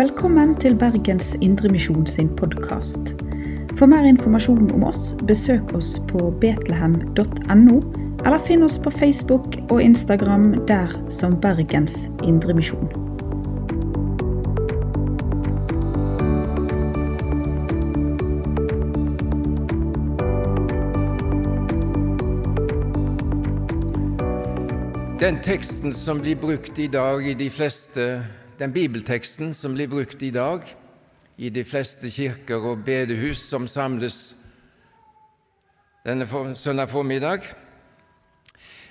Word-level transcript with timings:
Velkommen 0.00 0.54
til 0.56 0.78
Bergens 0.80 1.34
Indremisjon 1.44 2.06
sin 2.08 2.28
podkast. 2.36 3.10
For 3.76 3.84
mer 3.84 4.06
informasjon 4.08 4.70
om 4.72 4.86
oss, 4.88 5.10
besøk 5.28 5.74
oss 5.76 5.90
på 6.08 6.30
betlehem.no, 6.40 7.74
eller 8.24 8.40
finn 8.46 8.64
oss 8.64 8.78
på 8.80 8.94
Facebook 8.96 9.58
og 9.66 9.82
Instagram 9.84 10.54
der 10.70 10.96
som 11.12 11.36
Bergens 11.44 12.08
Indremisjon. 12.24 12.88
Den 25.20 25.44
teksten 25.44 25.92
som 25.92 26.24
blir 26.24 26.40
brukt 26.40 26.78
i 26.78 26.88
dag 26.88 27.26
i 27.28 27.36
de 27.36 27.52
fleste 27.52 28.14
Den 28.60 28.72
bibelteksten 28.72 29.54
som 29.54 29.72
blir 29.72 29.88
brukt 29.88 30.22
i 30.22 30.30
dag 30.30 30.66
i 31.40 31.48
de 31.48 31.62
fleste 31.64 32.10
kirker 32.12 32.60
og 32.60 32.82
bedehus 32.84 33.40
som 33.48 33.64
samles 33.64 34.34
denne 36.04 36.26
søndag 36.54 36.90
formiddag, 36.92 37.46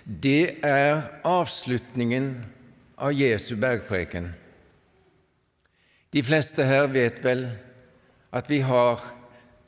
det 0.06 0.58
er 0.66 1.04
avslutningen 1.22 2.32
av 2.98 3.14
Jesu 3.14 3.56
bergpreken. 3.62 4.32
De 6.14 6.24
fleste 6.26 6.66
her 6.66 6.90
vet 6.90 7.22
vel 7.22 7.46
at 8.34 8.50
vi 8.50 8.64
har 8.66 9.06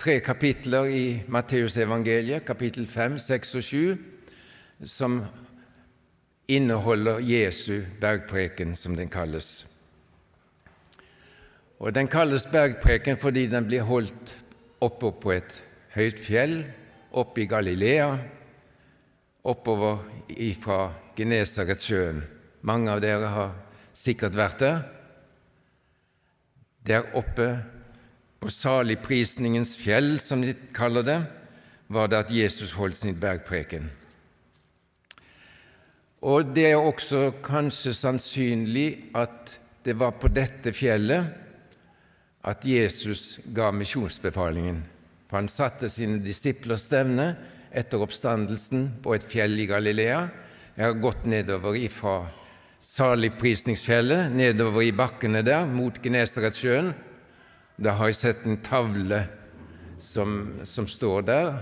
tre 0.01 0.17
kapitler 0.25 0.89
i 0.89 1.05
Matteusevangeliet, 1.29 2.45
kapittel 2.45 2.87
5, 2.89 3.19
6 3.21 3.55
og 3.55 3.63
7, 3.63 3.97
som 4.81 5.21
inneholder 6.49 7.21
Jesu 7.21 7.83
bergpreken, 8.01 8.73
som 8.75 8.97
den 8.97 9.09
kalles. 9.09 9.70
Og 11.81 11.95
Den 11.95 12.07
kalles 12.07 12.45
bergpreken 12.45 13.17
fordi 13.17 13.47
den 13.49 13.65
blir 13.65 13.87
holdt 13.87 14.35
oppe 14.85 15.09
på 15.17 15.33
et 15.33 15.55
høyt 15.95 16.19
fjell 16.21 16.59
oppe 17.17 17.41
i 17.41 17.47
Galilea, 17.49 18.11
oppover 19.43 20.03
fra 20.61 20.77
Genesaretsjøen. 21.17 22.21
Mange 22.61 22.93
av 22.93 23.01
dere 23.01 23.31
har 23.33 23.55
sikkert 23.97 24.37
vært 24.37 24.61
der. 24.61 24.83
Der 26.85 27.09
oppe 27.17 27.49
på 28.41 28.49
saligprisningens 28.53 29.73
fjell, 29.81 30.19
som 30.21 30.45
de 30.45 30.53
kaller 30.73 31.05
det, 31.05 31.19
var 31.89 32.13
det 32.13 32.21
at 32.21 32.31
Jesus 32.33 32.77
holdt 32.77 33.01
sin 33.01 33.17
bergpreken. 33.17 33.89
Og 36.21 36.53
det 36.53 36.69
er 36.69 36.77
også 36.77 37.31
kanskje 37.41 37.97
sannsynlig 37.97 38.89
at 39.17 39.57
det 39.81 39.97
var 39.97 40.13
på 40.21 40.29
dette 40.29 40.73
fjellet 40.77 41.40
at 42.43 42.65
Jesus 42.65 43.39
ga 43.53 43.69
misjonsbefalingen. 43.71 44.81
For 45.29 45.39
han 45.39 45.49
satte 45.51 45.89
sine 45.89 46.19
disipler 46.23 46.79
stevne 46.81 47.27
etter 47.71 48.01
oppstandelsen 48.03 48.87
på 49.03 49.15
et 49.15 49.25
fjell 49.27 49.59
i 49.61 49.67
Galilea. 49.69 50.21
Jeg 50.75 50.85
har 50.85 51.01
gått 51.03 51.27
nedover 51.29 51.77
ifra 51.79 52.23
Saligprisningsfjellet, 52.81 54.31
nedover 54.33 54.81
i 54.81 54.93
bakkene 54.95 55.43
der 55.45 55.67
mot 55.69 55.99
Genesaretsjøen. 56.01 56.89
Da 57.77 57.93
har 57.99 58.09
jeg 58.09 58.17
sett 58.17 58.47
en 58.49 58.57
tavle 58.65 59.21
som, 60.01 60.63
som 60.65 60.89
står 60.89 61.27
der, 61.29 61.53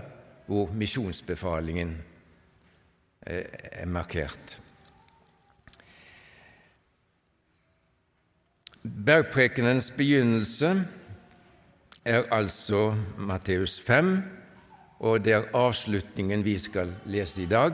hvor 0.48 0.72
misjonsbefalingen 0.74 1.98
er 3.28 3.86
markert. 3.86 4.56
Bergprekenens 9.10 9.92
begynnelse 9.92 10.86
er 12.06 12.24
altså 12.32 12.96
Matteus 13.18 13.82
5, 13.82 14.18
og 15.00 15.26
det 15.26 15.34
er 15.34 15.48
avslutningen 15.54 16.46
vi 16.46 16.60
skal 16.60 16.92
lese 17.06 17.42
i 17.42 17.46
dag, 17.46 17.72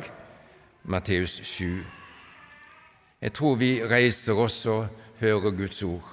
Matteus 0.84 1.30
7. 1.44 1.66
Jeg 3.22 3.34
tror 3.34 3.56
vi 3.56 3.84
reiser 3.84 4.34
oss 4.34 4.66
og 4.66 4.88
hører 5.20 5.52
Guds 5.52 5.84
ord. 5.84 6.08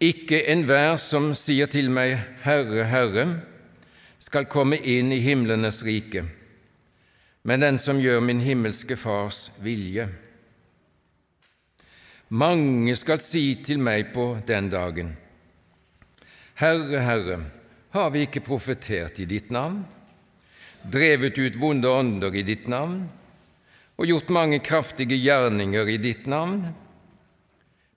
Ikke 0.00 0.40
enhver 0.48 0.96
som 0.96 1.34
sier 1.34 1.68
til 1.68 1.92
meg, 1.92 2.16
Herre, 2.46 2.88
Herre, 2.88 3.28
skal 4.18 4.48
komme 4.48 4.80
inn 4.80 5.12
i 5.12 5.20
himlenes 5.20 5.84
rike, 5.84 6.24
men 7.42 7.60
den 7.60 7.78
som 7.78 8.00
gjør 8.00 8.24
min 8.24 8.40
himmelske 8.40 8.96
Fars 8.96 9.50
vilje. 9.60 10.08
Mange 12.30 12.94
skal 12.94 13.18
si 13.18 13.56
til 13.58 13.80
meg 13.82 14.12
på 14.14 14.36
den 14.46 14.68
dagen, 14.70 15.16
Herre, 16.60 17.00
Herre, 17.02 17.38
har 17.90 18.10
vi 18.14 18.26
ikke 18.26 18.42
profetert 18.46 19.16
i 19.18 19.26
ditt 19.26 19.48
navn, 19.50 19.80
drevet 20.84 21.38
ut 21.40 21.56
vonde 21.58 21.90
ånder 21.90 22.36
i 22.36 22.44
ditt 22.46 22.68
navn 22.70 23.00
og 23.96 24.06
gjort 24.06 24.30
mange 24.32 24.60
kraftige 24.62 25.18
gjerninger 25.18 25.90
i 25.90 25.96
ditt 25.98 26.28
navn? 26.30 26.68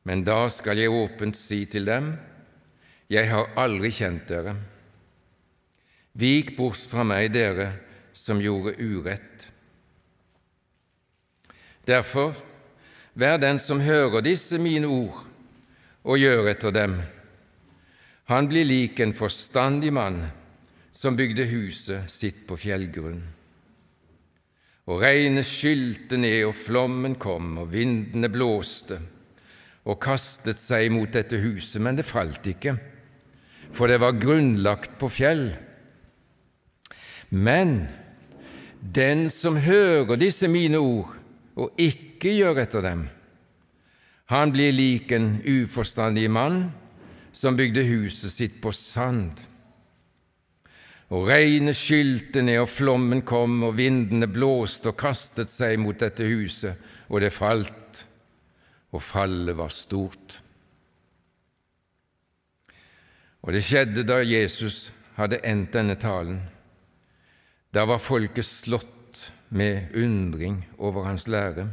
Men 0.04 0.24
da 0.26 0.48
skal 0.52 0.82
jeg 0.82 0.92
åpent 0.92 1.38
si 1.38 1.66
til 1.66 1.86
dem, 1.86 2.16
Jeg 3.12 3.30
har 3.30 3.52
aldri 3.60 3.92
kjent 3.92 4.26
dere. 4.32 4.56
Vik 6.18 6.56
bort 6.58 6.80
fra 6.90 7.04
meg, 7.06 7.30
dere 7.36 7.68
som 8.16 8.40
gjorde 8.42 8.74
urett. 8.80 9.46
Derfor, 11.86 12.34
vær 13.14 13.38
den 13.42 13.60
som 13.62 13.82
hører 13.84 14.24
disse 14.26 14.58
mine 14.62 14.90
ord 14.90 15.24
og 16.04 16.20
gjør 16.20 16.50
etter 16.52 16.74
dem. 16.76 16.98
Han 18.32 18.48
blir 18.50 18.68
lik 18.68 19.00
en 19.04 19.16
forstandig 19.16 19.92
mann 19.94 20.24
som 20.96 21.18
bygde 21.18 21.46
huset 21.50 22.12
sitt 22.12 22.46
på 22.48 22.58
fjellgrunn. 22.60 23.22
Og 24.84 25.00
regnet 25.00 25.48
skylte 25.48 26.18
ned, 26.20 26.42
og 26.50 26.58
flommen 26.60 27.16
kom, 27.16 27.56
og 27.62 27.72
vindene 27.72 28.30
blåste 28.32 29.00
og 29.84 30.00
kastet 30.04 30.60
seg 30.60 30.90
mot 30.96 31.12
dette 31.12 31.40
huset, 31.44 31.82
men 31.84 31.98
det 32.00 32.08
falt 32.08 32.46
ikke, 32.48 32.78
for 33.76 33.92
det 33.92 34.00
var 34.00 34.20
grunnlagt 34.20 34.96
på 35.00 35.10
fjell. 35.12 35.50
Men 37.32 37.88
den 38.80 39.28
som 39.34 39.58
hører 39.60 40.20
disse 40.20 40.48
mine 40.52 40.80
ord 40.80 41.12
og 41.56 41.80
ikke 41.80 42.13
gjør 42.32 42.62
etter 42.64 42.86
dem, 42.86 43.08
han 44.32 44.54
blir 44.54 44.72
lik 44.72 45.12
en 45.12 45.42
uforstandig 45.44 46.30
mann 46.32 46.70
som 47.36 47.58
bygde 47.58 47.84
huset 47.90 48.32
sitt 48.32 48.62
på 48.64 48.72
sand. 48.72 49.42
Og 51.14 51.28
regnet 51.28 51.78
skylte 51.78 52.42
ned, 52.42 52.62
og 52.64 52.72
flommen 52.72 53.22
kom, 53.28 53.60
og 53.68 53.76
vindene 53.78 54.30
blåste 54.32 54.94
og 54.94 54.98
kastet 54.98 55.52
seg 55.52 55.76
mot 55.82 56.00
dette 56.00 56.26
huset, 56.26 56.80
og 57.12 57.22
det 57.22 57.34
falt, 57.36 58.06
og 58.94 59.04
fallet 59.04 59.58
var 59.58 59.74
stort. 59.74 60.40
Og 63.44 63.52
det 63.54 63.62
skjedde 63.66 64.08
da 64.08 64.22
Jesus 64.24 64.88
hadde 65.18 65.44
endt 65.46 65.76
denne 65.76 66.00
talen 66.00 66.40
da 67.74 67.88
var 67.90 67.98
folket 67.98 68.46
slått 68.46 69.32
med 69.50 69.96
undring 69.98 70.60
over 70.78 71.08
hans 71.08 71.26
lære, 71.28 71.66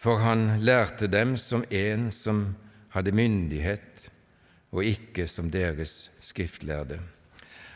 for 0.00 0.22
han 0.24 0.62
lærte 0.64 1.10
dem 1.12 1.36
som 1.36 1.64
en 1.68 2.08
som 2.14 2.44
hadde 2.94 3.12
myndighet, 3.12 4.06
og 4.72 4.86
ikke 4.86 5.26
som 5.28 5.50
deres 5.52 6.08
skriftlærde. 6.24 7.00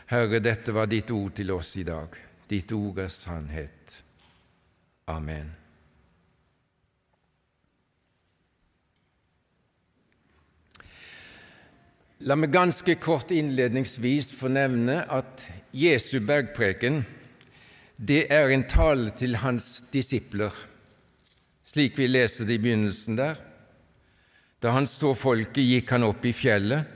Herre, 0.09 0.39
dette 0.41 0.73
var 0.73 0.89
ditt 0.89 1.11
ord 1.13 1.35
til 1.37 1.53
oss 1.53 1.75
i 1.77 1.85
dag. 1.85 2.17
Ditt 2.49 2.71
ord 2.73 3.03
er 3.03 3.13
sannhet. 3.13 3.99
Amen. 5.11 5.53
La 12.25 12.37
meg 12.39 12.53
ganske 12.53 12.95
kort 12.97 13.29
innledningsvis 13.35 14.31
få 14.33 14.49
nevne 14.49 15.03
at 15.13 15.43
Jesu 15.75 16.21
bergpreken, 16.25 17.03
det 17.97 18.25
er 18.33 18.49
en 18.49 18.63
tale 18.65 19.11
til 19.13 19.37
hans 19.43 19.83
disipler, 19.93 20.55
slik 21.75 21.97
vi 21.99 22.07
leser 22.07 22.47
det 22.47 22.55
i 22.55 22.63
begynnelsen 22.63 23.17
der. 23.19 23.35
Da 24.63 24.71
han 24.71 24.87
så 24.87 25.11
folket, 25.11 25.59
gikk 25.59 25.89
han 25.91 26.05
opp 26.07 26.23
i 26.23 26.31
fjellet. 26.31 26.87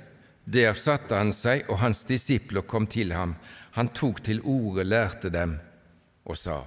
Der 0.48 0.78
satte 0.80 1.18
han 1.20 1.34
seg, 1.36 1.66
og 1.68 1.82
hans 1.82 2.06
disipler 2.08 2.64
kom 2.64 2.88
til 2.88 3.12
ham. 3.12 3.36
Han 3.76 3.92
tok 3.92 4.22
til 4.24 4.40
orde, 4.48 4.88
lærte 4.88 5.30
dem 5.34 5.58
og 6.24 6.40
sa:" 6.40 6.64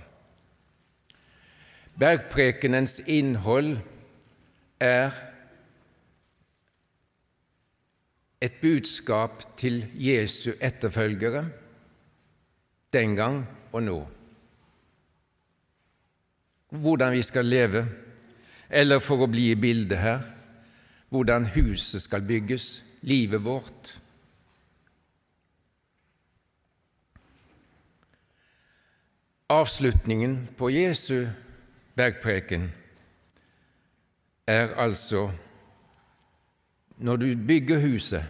Bergprekenens 1.96 3.00
innhold 3.06 3.78
er 4.80 5.12
et 8.40 8.60
budskap 8.60 9.42
til 9.56 9.84
Jesu 9.94 10.52
etterfølgere 10.60 11.44
den 12.92 13.16
gang 13.16 13.42
og 13.72 13.82
nå. 13.82 13.98
Hvordan 16.72 17.12
vi 17.12 17.22
skal 17.22 17.44
leve, 17.44 17.84
eller 18.72 19.02
for 19.04 19.20
å 19.20 19.28
bli 19.30 19.50
i 19.52 19.58
bildet 19.58 20.00
her, 20.00 20.24
hvordan 21.12 21.50
huset 21.52 22.02
skal 22.06 22.24
bygges, 22.24 22.84
livet 23.04 23.44
vårt. 23.44 23.92
Avslutningen 29.52 30.46
på 30.56 30.70
Jesu 30.72 31.26
bergpreken 31.98 32.70
er 34.48 34.72
altså 34.80 35.26
når 36.96 37.16
du 37.20 37.28
bygger 37.36 37.82
huset, 37.82 38.24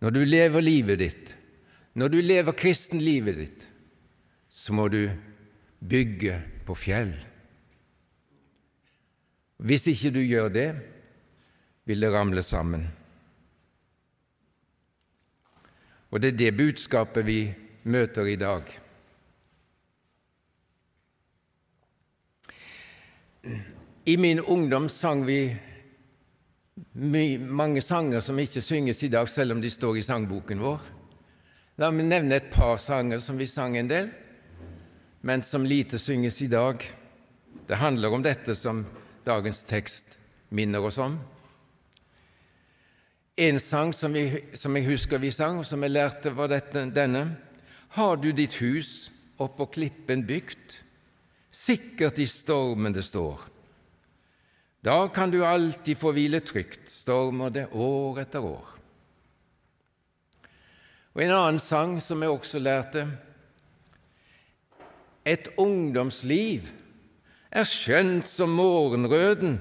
når 0.00 0.10
du 0.10 0.24
lever 0.24 0.64
livet 0.64 0.98
ditt, 0.98 1.36
når 1.94 2.08
du 2.08 2.18
lever 2.24 2.56
kristenlivet 2.58 3.38
ditt, 3.38 3.68
så 4.50 4.74
må 4.74 4.88
du 4.88 5.04
bygge 5.78 6.40
på 6.66 6.74
fjell. 6.74 7.12
Hvis 9.62 9.86
ikke 9.86 10.10
du 10.10 10.20
gjør 10.26 10.48
det, 10.50 10.68
vil 11.86 12.02
det 12.02 12.10
ramle 12.12 12.42
sammen. 12.42 12.86
Og 16.10 16.20
det 16.20 16.32
er 16.32 16.38
det 16.38 16.56
budskapet 16.56 17.26
vi 17.26 17.40
møter 17.84 18.26
i 18.26 18.36
dag. 18.36 18.66
I 24.06 24.16
min 24.16 24.40
ungdom 24.40 24.88
sang 24.88 25.22
vi 25.26 25.56
mange 26.92 27.82
sanger 27.82 28.20
som 28.20 28.38
ikke 28.38 28.60
synges 28.60 29.02
i 29.02 29.08
dag, 29.08 29.28
selv 29.28 29.52
om 29.52 29.62
de 29.62 29.70
står 29.70 29.96
i 29.96 30.02
sangboken 30.02 30.62
vår. 30.62 30.82
La 31.78 31.90
meg 31.94 32.10
nevne 32.10 32.36
et 32.38 32.50
par 32.52 32.76
sanger 32.82 33.22
som 33.22 33.38
vi 33.38 33.46
sang 33.46 33.76
en 33.78 33.88
del, 33.88 34.10
men 35.22 35.42
som 35.42 35.64
lite 35.64 35.98
synges 36.02 36.42
i 36.42 36.50
dag. 36.50 36.82
Det 37.66 37.78
handler 37.78 38.12
om 38.12 38.22
dette 38.22 38.54
som 38.58 38.84
dagens 39.24 39.62
tekst 39.68 40.18
minner 40.50 40.84
oss 40.84 40.98
om. 40.98 41.18
En 43.36 43.60
sang 43.60 43.94
som, 43.96 44.12
vi, 44.12 44.26
som 44.54 44.76
jeg 44.76 44.86
husker 44.86 45.20
vi 45.22 45.30
sang, 45.32 45.62
og 45.62 45.66
som 45.66 45.82
jeg 45.82 45.94
lærte, 45.94 46.34
var 46.36 46.52
dette, 46.52 46.84
denne. 46.92 47.24
Har 47.96 48.18
du 48.20 48.30
ditt 48.36 48.58
hus 48.60 49.10
oppå 49.40 49.66
klippen 49.72 50.26
bygd, 50.28 50.76
sikkert 51.52 52.20
i 52.20 52.28
stormen 52.28 52.94
det 52.94 53.04
står. 53.06 53.48
Da 54.82 55.06
kan 55.14 55.30
du 55.30 55.44
alltid 55.46 55.98
få 55.98 56.12
hvile 56.12 56.40
trygt, 56.42 56.90
stormer 56.90 57.52
det 57.54 57.68
år 57.72 58.22
etter 58.24 58.44
år. 58.44 58.68
Og 61.12 61.22
en 61.22 61.34
annen 61.36 61.60
sang 61.60 61.98
som 62.00 62.22
jeg 62.24 62.32
også 62.32 62.60
lærte 62.62 63.06
Et 65.24 65.48
ungdomsliv 65.56 66.66
er 67.52 67.68
skjønt 67.68 68.28
som 68.28 68.54
morgenrøden, 68.56 69.58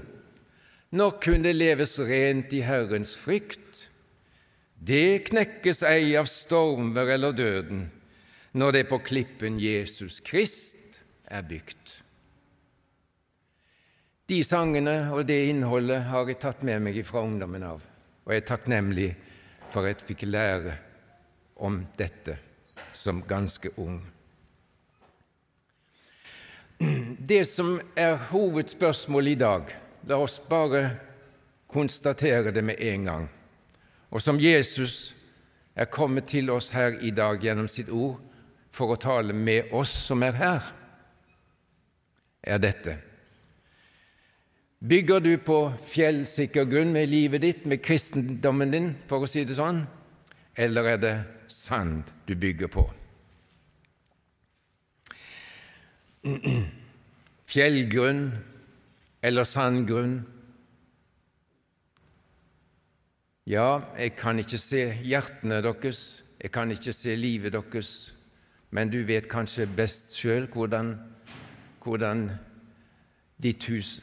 når 0.95 1.17
kun 1.23 1.43
det 1.43 1.55
leves 1.55 1.97
rent 1.99 2.53
i 2.55 2.61
Herrens 2.63 3.13
frykt. 3.19 3.87
Det 4.75 5.27
knekkes 5.29 5.83
ei 5.87 6.15
av 6.19 6.27
stormer 6.31 7.11
eller 7.15 7.35
døden, 7.35 7.89
når 8.55 8.77
det 8.77 8.85
på 8.89 8.99
klippen 9.03 9.59
Jesus 9.61 10.19
Krist 10.23 11.01
er 11.27 11.43
bygd. 11.47 11.99
De 14.31 14.39
sangene 14.47 14.95
og 15.11 15.25
det 15.27 15.41
innholdet 15.49 16.05
har 16.07 16.29
jeg 16.29 16.39
tatt 16.39 16.63
med 16.63 16.79
meg 16.87 17.01
fra 17.03 17.23
ungdommen 17.27 17.63
av, 17.67 17.83
og 18.23 18.31
jeg 18.31 18.43
er 18.43 18.47
takknemlig 18.47 19.09
for 19.71 19.83
at 19.83 19.99
jeg 19.99 20.13
fikk 20.13 20.25
lære 20.29 20.77
om 21.59 21.81
dette 21.99 22.37
som 22.95 23.21
ganske 23.27 23.73
ung. 23.79 23.99
Det 27.17 27.45
som 27.45 27.75
er 27.95 28.15
hovedspørsmålet 28.31 29.31
i 29.31 29.39
dag, 29.39 29.73
la 30.09 30.17
oss 30.17 30.39
bare 30.49 30.95
konstatere 31.69 32.51
det 32.51 32.63
med 32.65 32.81
en 32.81 33.05
gang, 33.05 33.27
og 34.09 34.21
som 34.21 34.39
Jesus 34.41 35.13
er 35.75 35.85
kommet 35.93 36.25
til 36.31 36.49
oss 36.49 36.71
her 36.73 36.97
i 37.05 37.11
dag 37.13 37.37
gjennom 37.43 37.69
sitt 37.69 37.91
ord 37.93 38.17
for 38.73 38.91
å 38.91 38.99
tale 38.99 39.33
med 39.33 39.69
oss 39.77 39.93
som 40.07 40.23
er 40.25 40.33
her, 40.39 40.71
er 42.41 42.57
dette. 42.57 42.95
Bygger 44.81 45.21
du 45.21 45.35
på 45.37 45.59
fjellsikker 45.85 46.65
grunn 46.65 46.95
med 46.95 47.11
livet 47.11 47.45
ditt, 47.45 47.67
med 47.69 47.83
kristendommen 47.85 48.73
din, 48.73 48.89
for 49.05 49.21
å 49.21 49.29
si 49.29 49.45
det 49.45 49.59
sånn, 49.59 49.83
eller 50.57 50.95
er 50.95 51.05
det 51.05 51.13
sand 51.45 52.09
du 52.25 52.33
bygger 52.33 52.73
på? 52.73 52.87
Fjellgrunn 57.51 58.31
eller 59.23 59.43
sandgrunn? 59.43 60.21
Ja, 63.49 63.81
jeg 63.97 64.15
kan 64.15 64.39
ikke 64.39 64.59
se 64.61 64.85
hjertene 65.03 65.61
deres, 65.65 66.23
jeg 66.41 66.51
kan 66.53 66.71
ikke 66.71 66.93
se 66.93 67.15
livet 67.17 67.53
deres, 67.53 68.13
men 68.71 68.89
du 68.89 69.01
vet 69.03 69.27
kanskje 69.29 69.67
best 69.67 70.13
sjøl 70.15 70.47
hvordan, 70.53 70.93
hvordan 71.83 72.29
ditt 73.41 73.65
hus 73.67 73.97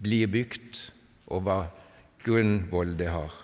blir 0.00 0.30
bygd, 0.30 0.78
og 1.30 1.44
hva 1.44 1.58
grunnvoll 2.24 2.94
det 2.98 3.10
har. 3.10 3.34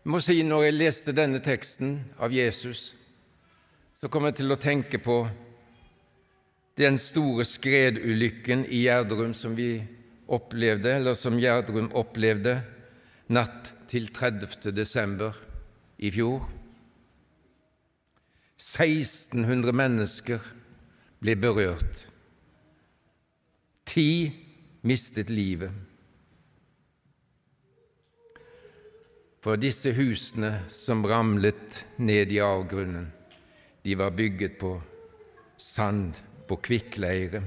Jeg 0.00 0.12
må 0.12 0.20
si 0.20 0.42
Når 0.42 0.62
jeg 0.64 0.74
leste 0.74 1.12
denne 1.12 1.40
teksten 1.44 1.98
av 2.18 2.32
Jesus, 2.32 2.94
så 4.00 4.08
kom 4.08 4.24
jeg 4.24 4.38
til 4.38 4.52
å 4.54 4.56
tenke 4.56 4.96
på 5.02 5.20
den 6.80 6.96
store 6.96 7.44
skredulykken 7.44 8.62
i 8.72 8.86
Gjerdrum 8.86 9.34
som 9.36 9.52
vi 9.58 9.74
opplevde, 10.32 10.94
eller 10.96 11.18
som 11.18 11.36
Gjerdrum 11.36 11.90
opplevde 11.98 12.54
natt 13.36 13.74
til 13.90 14.08
30. 14.08 14.72
desember 14.72 15.36
i 16.00 16.08
fjor. 16.14 16.48
1600 18.56 19.76
mennesker 19.76 20.48
ble 21.20 21.36
berørt. 21.36 22.06
Ti 23.84 24.08
mistet 24.88 25.28
livet. 25.28 25.76
For 29.44 29.60
disse 29.60 29.92
husene 29.96 30.62
som 30.72 31.04
ramlet 31.04 31.84
ned 32.00 32.32
i 32.32 32.40
avgrunnen, 32.44 33.10
de 33.82 33.94
var 33.94 34.10
bygget 34.10 34.58
på 34.58 34.74
sand, 35.56 36.14
på 36.48 36.56
kvikkleire. 36.56 37.42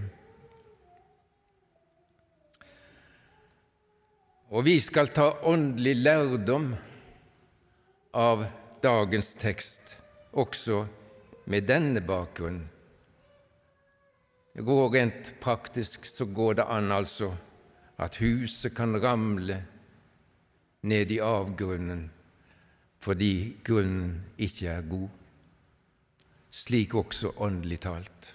Og 4.54 4.66
vi 4.66 4.78
skal 4.80 5.10
ta 5.10 5.32
åndelig 5.50 5.96
lærdom 5.98 6.74
av 8.14 8.46
dagens 8.84 9.34
tekst, 9.42 9.98
også 10.32 10.84
med 11.50 11.66
denne 11.68 12.02
bakgrunnen. 12.06 12.70
Det 14.54 14.62
går 14.62 14.92
rent 14.94 15.32
praktisk 15.42 16.06
så 16.06 16.28
går 16.30 16.60
det 16.60 16.66
an 16.70 16.92
altså 16.94 17.32
at 17.98 18.20
huset 18.22 18.76
kan 18.78 18.94
ramle 19.02 19.64
ned 20.86 21.12
i 21.12 21.18
avgrunnen 21.24 22.12
fordi 23.04 23.58
grunnen 23.66 24.22
ikke 24.38 24.68
er 24.70 24.86
god. 24.88 25.10
Slik 26.54 26.94
også 26.94 27.32
åndelig 27.42 27.80
talt. 27.82 28.28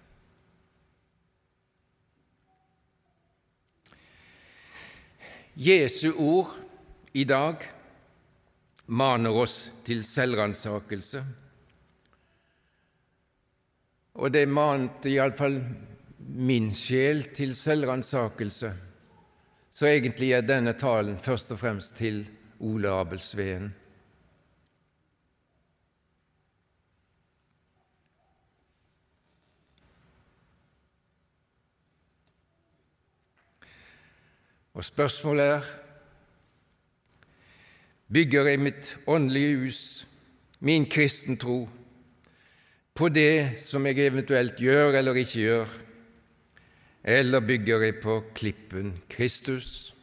Jesu 5.54 6.10
ord 6.18 6.50
i 7.14 7.24
dag 7.24 7.62
maner 8.86 9.38
oss 9.38 9.56
til 9.86 10.02
selvransakelse, 10.06 11.22
og 14.18 14.34
det 14.34 14.44
mante 14.50 15.10
iallfall 15.10 15.60
min 16.18 16.70
sjel 16.74 17.24
til 17.34 17.54
selvransakelse, 17.58 18.70
så 19.70 19.90
egentlig 19.90 20.32
er 20.34 20.46
denne 20.46 20.74
talen 20.78 21.18
først 21.22 21.54
og 21.54 21.62
fremst 21.62 21.94
til 21.98 22.24
Ole 22.66 22.90
Abel 22.90 23.22
Og 34.78 34.84
spørsmålet 34.86 35.44
er 35.44 35.64
bygger 38.14 38.46
jeg 38.46 38.60
mitt 38.62 38.92
åndelige 39.10 39.56
hus, 39.58 39.80
min 40.60 40.86
kristen 40.86 41.36
tro, 41.36 41.64
på 42.94 43.08
det 43.10 43.58
som 43.58 43.86
jeg 43.86 44.06
eventuelt 44.06 44.62
gjør 44.62 45.00
eller 45.00 45.18
ikke 45.18 45.42
gjør, 45.42 45.74
eller 47.04 47.40
bygger 47.40 47.88
jeg 47.88 47.98
på 48.02 48.20
klippen 48.38 48.94
Kristus? 49.10 49.96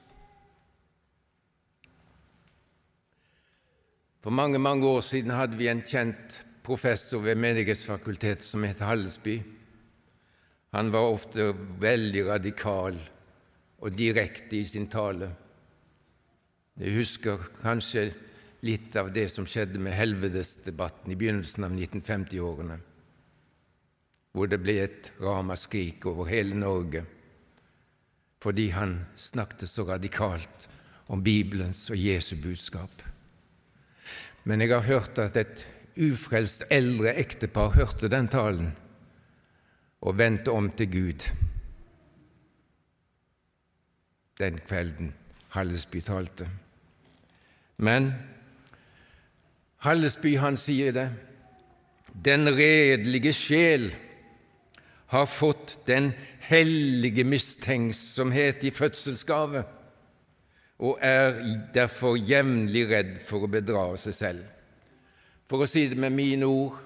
For 4.24 4.29
mange 4.29 4.60
mange 4.60 4.88
år 4.88 5.01
siden 5.01 5.32
hadde 5.32 5.55
vi 5.55 5.72
en 5.72 5.86
kjent 5.88 6.41
professor 6.63 7.24
ved 7.24 7.39
Menighetsfakultetet 7.39 8.44
som 8.44 8.63
het 8.67 8.84
Hallesby. 8.84 9.39
Han 10.75 10.91
var 10.91 11.13
ofte 11.15 11.53
veldig 11.79 12.27
radikal 12.27 12.98
og 13.86 13.94
direkte 13.94 14.58
i 14.58 14.65
sin 14.65 14.88
tale. 14.89 15.30
Jeg 16.82 16.98
husker 16.98 17.44
kanskje 17.62 18.10
litt 18.65 18.96
av 18.98 19.12
det 19.13 19.27
som 19.30 19.46
skjedde 19.48 19.80
med 19.80 19.94
helvedesdebatten 19.94 21.13
i 21.13 21.18
begynnelsen 21.20 21.68
av 21.68 21.75
1950-årene, 21.75 22.80
hvor 24.34 24.50
det 24.50 24.60
ble 24.63 24.80
et 24.82 25.12
ramaskrik 25.22 26.08
over 26.10 26.32
hele 26.32 26.58
Norge 26.58 27.06
fordi 28.46 28.68
han 28.75 29.00
snakket 29.18 29.65
så 29.72 29.88
radikalt 29.88 30.68
om 31.10 31.24
Bibelens 31.25 31.80
og 31.89 31.98
Jesu 31.98 32.36
budskap. 32.38 32.92
Men 34.46 34.62
jeg 34.62 34.70
har 34.70 34.86
hørt 34.86 35.18
at 35.18 35.39
et 35.42 35.63
ufrelst 35.98 36.68
eldre 36.70 37.15
ektepar 37.18 37.74
hørte 37.74 38.12
den 38.12 38.30
talen 38.30 38.70
og 40.06 40.20
vendte 40.20 40.54
om 40.54 40.70
til 40.77 40.92
Gud 40.94 41.25
den 44.39 44.60
kvelden 44.68 45.13
Hallesby 45.56 46.01
talte. 46.04 46.48
Men 47.77 48.13
Hallesby 49.86 50.36
han 50.42 50.58
sier 50.60 50.96
det 50.96 51.10
den 52.25 52.48
redelige 52.48 53.34
sjel 53.36 53.89
har 55.12 55.25
fått 55.27 55.77
den 55.88 56.13
hellige 56.48 57.24
mistenksomhet 57.27 58.63
i 58.63 58.72
fødselsgave 58.72 59.63
og 60.80 61.00
er 61.01 61.38
derfor 61.74 62.15
jevnlig 62.20 62.86
redd 62.89 63.13
for 63.27 63.46
å 63.46 63.51
bedra 63.51 63.86
seg 64.00 64.15
selv. 64.15 64.44
For 65.48 65.63
å 65.63 65.70
si 65.70 65.86
det 65.92 66.00
med 66.00 66.15
mine 66.15 66.48
ord 66.48 66.82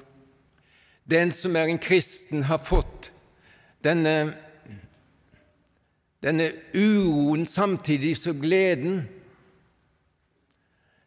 den 1.09 1.31
som 1.33 1.55
er 1.57 1.71
en 1.71 1.81
kristen, 1.81 2.43
har 2.45 2.61
fått 2.61 3.09
denne, 3.83 4.35
denne 6.23 6.51
uroen 6.75 7.45
samtidig 7.45 8.17
som 8.17 8.41
gleden. 8.41 9.03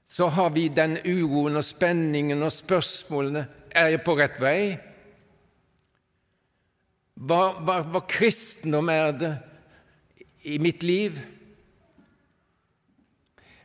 Så 0.06 0.28
har 0.28 0.50
vi 0.50 0.68
den 0.68 0.98
uroen 1.04 1.56
og 1.56 1.64
spenningen 1.64 2.42
og 2.42 2.52
spørsmålene 2.52 3.46
er 3.72 3.94
jeg 3.94 4.02
på 4.04 4.16
rett 4.18 4.40
vei? 4.40 4.74
Hva, 7.22 7.42
hva, 7.62 7.78
hva 7.86 8.02
kristendom 8.08 8.90
er 8.92 9.12
det 9.16 9.32
i 10.48 10.58
mitt 10.60 10.82
liv? 10.82 11.20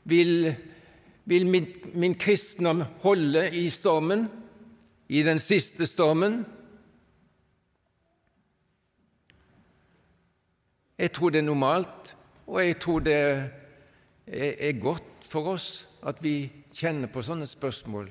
Vil, 0.07 0.51
vil 1.27 1.47
min, 1.51 1.67
min 1.95 2.15
kristendom 2.15 2.85
holde 3.03 3.47
i 3.55 3.67
stormen, 3.73 4.27
i 5.07 5.23
den 5.23 5.39
siste 5.39 5.87
stormen? 5.87 6.43
Jeg 10.97 11.11
tror 11.13 11.29
det 11.29 11.39
er 11.39 11.45
normalt, 11.45 12.15
og 12.47 12.61
jeg 12.65 12.79
tror 12.81 12.99
det 13.05 13.17
er, 14.27 14.79
godt 14.81 15.27
for 15.27 15.53
oss 15.53 15.87
at 16.07 16.23
vi 16.23 16.49
kjenner 16.73 17.11
på 17.11 17.21
sånne 17.21 17.45
spørsmål. 17.47 18.09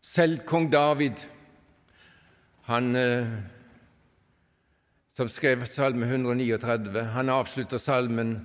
Selv 0.00 0.44
kong 0.48 0.70
David 0.72 1.20
han 2.68 2.96
eh, 2.96 3.28
som 5.18 5.28
skrev 5.28 5.64
Salme 5.66 6.06
139, 6.06 7.02
han 7.14 7.32
avslutter 7.32 7.80
salmen 7.80 8.36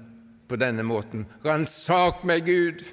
på 0.47 0.57
denne 0.57 0.83
måten 0.87 1.27
Ransak 1.45 2.23
meg, 2.27 2.47
Gud! 2.47 2.83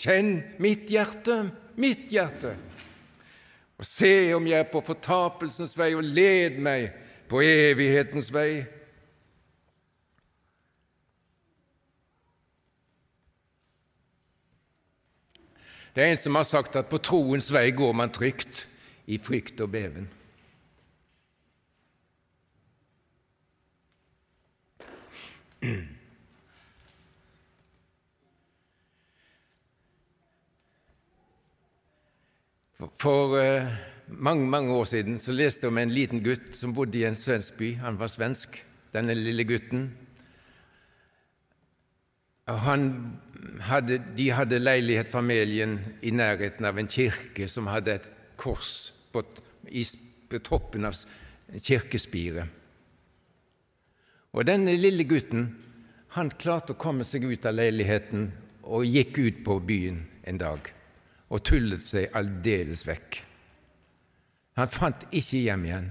Kjenn 0.00 0.30
mitt 0.62 0.88
hjerte, 0.92 1.42
mitt 1.80 2.12
hjerte, 2.12 2.54
og 3.80 3.86
se 3.86 4.32
om 4.36 4.44
jeg 4.46 4.58
er 4.60 4.68
på 4.68 4.82
fortapelsens 4.84 5.72
vei, 5.78 5.94
og 5.96 6.04
led 6.04 6.58
meg 6.60 6.90
på 7.32 7.40
evighetens 7.40 8.28
vei. 8.34 8.66
Det 15.96 16.04
er 16.04 16.12
en 16.12 16.20
som 16.20 16.36
har 16.36 16.44
sagt 16.44 16.76
at 16.76 16.92
på 16.92 17.00
troens 17.00 17.48
vei 17.56 17.70
går 17.72 17.96
man 17.96 18.12
trygt 18.12 18.66
i 19.08 19.16
frykt 19.16 19.64
og 19.64 19.72
beven. 19.72 20.10
For 32.80 33.36
uh, 33.36 33.66
mange 34.08 34.46
mange 34.48 34.72
år 34.72 34.84
siden 34.84 35.18
så 35.18 35.32
leste 35.32 35.66
jeg 35.66 35.72
om 35.72 35.78
en 35.78 35.92
liten 35.92 36.22
gutt 36.24 36.54
som 36.56 36.72
bodde 36.74 36.98
i 36.98 37.04
en 37.04 37.18
svensk 37.18 37.58
by. 37.58 37.74
Han 37.82 37.98
var 38.00 38.08
svensk, 38.08 38.56
denne 38.94 39.14
lille 39.14 39.44
gutten. 39.44 39.90
Hadde, 42.50 44.00
de 44.16 44.30
hadde 44.34 44.58
leilighet, 44.58 45.08
familien, 45.08 45.78
i 46.02 46.10
nærheten 46.10 46.66
av 46.66 46.78
en 46.78 46.88
kirke 46.90 47.46
som 47.48 47.68
hadde 47.70 47.94
et 47.94 48.08
kors 48.40 48.92
på, 49.12 49.22
i, 49.68 49.84
på 50.30 50.40
toppen 50.42 50.88
av 50.88 50.96
kirkespiret. 51.54 52.48
Og 54.32 54.46
denne 54.46 54.74
lille 54.78 55.04
gutten 55.04 55.46
han 56.16 56.32
klarte 56.32 56.74
å 56.74 56.80
komme 56.80 57.06
seg 57.06 57.28
ut 57.28 57.46
av 57.46 57.54
leiligheten 57.54 58.30
og 58.66 58.86
gikk 58.88 59.18
ut 59.18 59.42
på 59.46 59.60
byen 59.62 60.02
en 60.26 60.38
dag 60.40 60.72
og 61.30 61.42
tullet 61.46 61.82
seg 61.82 62.10
aldeles 62.18 62.82
vekk. 62.86 63.20
Han 64.58 64.70
fant 64.70 65.06
ikke 65.14 65.44
hjem 65.46 65.66
igjen. 65.68 65.88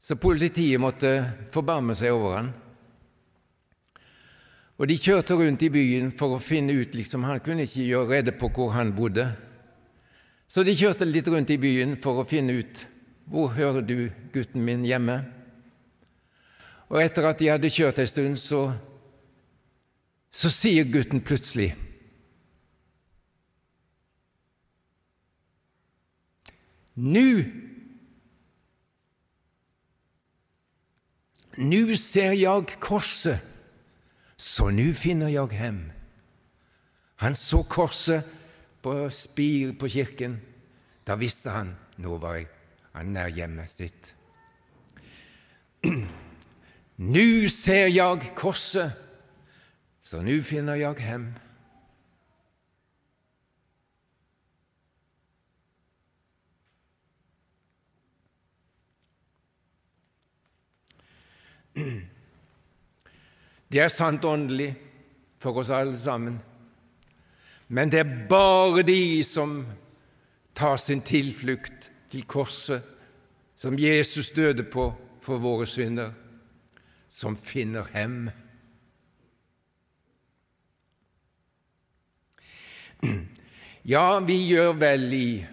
Så 0.00 0.16
politiet 0.16 0.80
måtte 0.80 1.10
forbarme 1.52 1.94
seg 1.98 2.14
over 2.16 2.36
han. 2.38 2.50
Og 4.78 4.86
de 4.88 4.94
kjørte 4.96 5.36
rundt 5.36 5.62
i 5.66 5.72
byen 5.74 6.12
for 6.16 6.36
å 6.36 6.42
finne 6.42 6.76
ut 6.78 6.94
liksom, 6.94 7.24
Han 7.26 7.42
kunne 7.42 7.66
ikke 7.66 7.86
gjøre 7.86 8.10
rede 8.12 8.32
på 8.38 8.48
hvor 8.54 8.70
han 8.72 8.94
bodde. 8.94 9.26
Så 10.48 10.62
de 10.64 10.72
kjørte 10.72 11.04
litt 11.04 11.28
rundt 11.28 11.50
i 11.50 11.58
byen 11.60 11.96
for 12.00 12.22
å 12.22 12.28
finne 12.28 12.54
ut 12.62 12.86
hvor 13.28 13.50
hører 13.52 13.82
du 13.84 14.08
gutten 14.32 14.64
min 14.64 14.86
hjemme. 14.86 15.18
Og 16.88 17.02
etter 17.02 17.26
at 17.28 17.42
de 17.42 17.50
hadde 17.50 17.68
kjørt 17.68 17.98
en 18.00 18.08
stund, 18.08 18.38
så, 18.40 18.70
så 20.32 20.48
sier 20.48 20.88
gutten 20.88 21.20
plutselig 21.20 21.74
Nu 26.98 27.44
Nå 31.58 31.96
ser 31.98 32.34
jeg 32.38 32.78
korset 32.78 33.48
så 34.38 34.68
nå 34.70 34.92
finner 34.94 35.32
jeg 35.32 35.50
hem. 35.58 35.80
Han 37.18 37.34
så 37.34 37.64
korset 37.66 38.26
på 38.82 38.92
spir 39.10 39.72
på 39.74 39.90
kirken. 39.90 40.36
Da 41.02 41.16
visste 41.18 41.50
han 41.50 41.74
nå 41.98 42.20
var 42.22 42.38
jeg 42.38 42.46
han 42.94 43.12
nær 43.14 43.30
hjemmet 43.34 43.70
sitt. 43.70 44.14
Nu 46.98 47.46
ser 47.46 47.86
jeg 47.94 48.32
korset, 48.34 48.90
så 50.02 50.18
nå 50.18 50.40
finner 50.42 50.74
jeg 50.80 50.98
hem. 51.06 51.28
Det 63.72 63.80
er 63.80 63.88
sant 63.92 64.24
åndelig 64.24 64.70
for 65.38 65.60
oss 65.60 65.70
alle 65.70 65.98
sammen. 65.98 66.38
Men 67.68 67.90
det 67.92 68.00
er 68.00 68.26
bare 68.28 68.82
de 68.82 69.24
som 69.24 69.66
tar 70.56 70.76
sin 70.80 71.02
tilflukt 71.04 71.90
til 72.10 72.24
korset, 72.24 72.82
som 73.56 73.78
Jesus 73.78 74.30
døde 74.30 74.64
på 74.64 74.94
for 75.22 75.38
våre 75.38 75.66
synder, 75.66 76.12
som 77.08 77.36
finner 77.36 77.84
hem. 77.92 78.30
Ja, 83.88 84.18
vi 84.20 84.34
gjør 84.50 84.74
vel 84.76 85.12
i, 85.16 85.46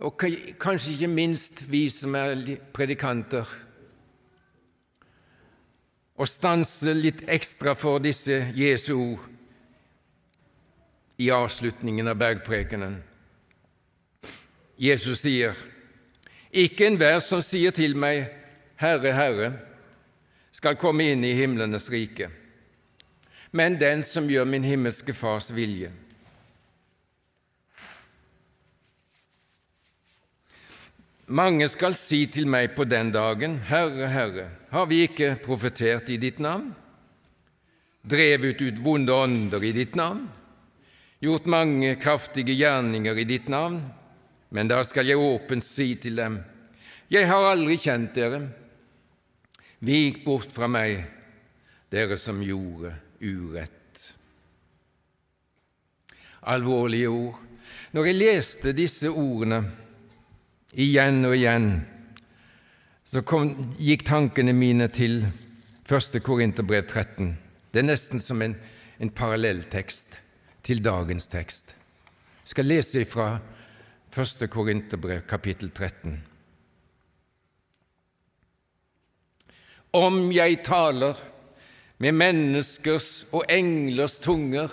og 0.00 0.14
kanskje 0.16 0.94
ikke 0.94 1.08
minst 1.12 1.58
vi 1.68 1.90
som 1.92 2.14
er 2.16 2.56
predikanter, 2.72 3.44
og 6.16 6.28
stanse 6.28 6.94
litt 6.96 7.24
ekstra 7.28 7.74
for 7.76 8.00
disse 8.00 8.38
Jesu 8.56 8.94
ord 8.96 9.26
i 11.16 11.30
avslutningen 11.32 12.08
av 12.08 12.18
bergprekenen. 12.20 12.98
Jesus 14.76 15.22
sier, 15.24 15.56
Ikke 16.52 16.86
enhver 16.88 17.20
som 17.24 17.42
sier 17.44 17.72
til 17.72 17.96
meg, 17.96 18.26
Herre, 18.80 19.12
Herre, 19.16 19.52
skal 20.52 20.76
komme 20.80 21.04
inn 21.12 21.24
i 21.24 21.34
himlenes 21.36 21.88
rike, 21.92 22.30
men 23.52 23.78
den 23.80 24.02
som 24.04 24.28
gjør 24.28 24.48
min 24.48 24.64
himmelske 24.64 25.14
Fars 25.16 25.50
vilje. 25.52 25.92
Mange 31.26 31.66
skal 31.66 31.96
si 31.98 32.20
til 32.30 32.46
meg 32.46 32.76
på 32.76 32.84
den 32.86 33.08
dagen, 33.10 33.56
Herre, 33.66 34.06
Herre, 34.06 34.44
har 34.70 34.84
vi 34.86 35.00
ikke 35.08 35.32
profetert 35.42 36.06
i 36.14 36.20
ditt 36.22 36.38
navn? 36.38 36.68
Drevet 38.06 38.60
ut 38.62 38.76
vonde 38.78 39.10
ånder 39.10 39.64
i 39.66 39.72
ditt 39.74 39.96
navn? 39.98 40.28
Gjort 41.18 41.48
mange 41.50 41.96
kraftige 41.98 42.54
gjerninger 42.54 43.18
i 43.18 43.24
ditt 43.26 43.48
navn? 43.50 43.80
Men 44.54 44.70
da 44.70 44.78
skal 44.86 45.10
jeg 45.10 45.18
åpent 45.18 45.66
si 45.66 45.94
til 45.98 46.16
dem, 46.16 46.44
Jeg 47.10 47.26
har 47.26 47.44
aldri 47.52 47.76
kjent 47.78 48.14
dere. 48.14 48.40
Vik 49.78 50.24
bort 50.24 50.50
fra 50.50 50.66
meg, 50.66 51.04
dere 51.90 52.16
som 52.18 52.40
gjorde 52.42 52.90
urett. 53.22 54.00
Alvorlige 56.42 57.08
ord. 57.08 57.38
Når 57.92 58.06
jeg 58.06 58.18
leste 58.18 58.72
disse 58.74 59.10
ordene 59.10 59.85
igjen 60.76 61.24
og 61.24 61.34
igjen, 61.36 61.70
så 63.06 63.22
kom, 63.24 63.52
gikk 63.80 64.04
tankene 64.08 64.52
mine 64.56 64.88
til 64.92 65.22
1. 65.88 66.18
Korinterbrev 66.26 66.84
13. 66.84 67.32
Det 67.72 67.80
er 67.80 67.86
nesten 67.86 68.20
som 68.20 68.42
en, 68.44 68.56
en 68.98 69.12
parallelltekst 69.12 70.18
til 70.66 70.82
dagens 70.84 71.28
tekst. 71.32 71.76
Jeg 72.44 72.52
skal 72.52 72.68
lese 72.68 73.04
fra 73.08 73.28
1. 74.12 74.48
Korinterbrev, 74.50 75.22
kapittel 75.28 75.70
13. 75.70 76.18
Om 79.96 80.18
jeg 80.34 80.60
taler 80.66 81.16
med 82.02 82.12
menneskers 82.12 83.24
og 83.32 83.46
englers 83.48 84.18
tunger, 84.20 84.68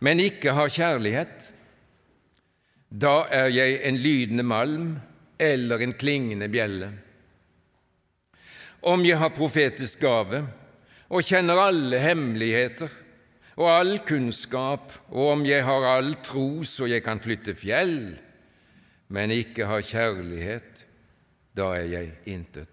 men 0.00 0.20
ikke 0.20 0.52
har 0.56 0.72
kjærlighet, 0.72 1.48
da 2.90 3.22
er 3.30 3.52
jeg 3.54 3.78
en 3.86 3.98
lydende 4.02 4.42
malm 4.42 4.88
eller 5.38 5.82
en 5.82 5.92
klingende 5.94 6.48
bjelle. 6.50 6.90
Om 8.82 9.04
jeg 9.06 9.18
har 9.20 9.36
profetisk 9.36 10.00
gave 10.02 10.42
og 11.10 11.22
kjenner 11.26 11.60
alle 11.62 12.00
hemmeligheter 12.02 12.90
og 13.60 13.68
all 13.68 13.98
kunnskap, 14.08 14.92
og 15.12 15.34
om 15.34 15.44
jeg 15.44 15.64
har 15.66 15.84
all 15.84 16.14
tro 16.24 16.62
så 16.64 16.88
jeg 16.88 17.04
kan 17.04 17.20
flytte 17.20 17.54
fjell, 17.58 18.16
men 19.12 19.34
ikke 19.34 19.66
har 19.68 19.84
kjærlighet, 19.84 20.84
da 21.52 21.74
er 21.76 21.88
jeg 21.92 22.12
intet. 22.30 22.68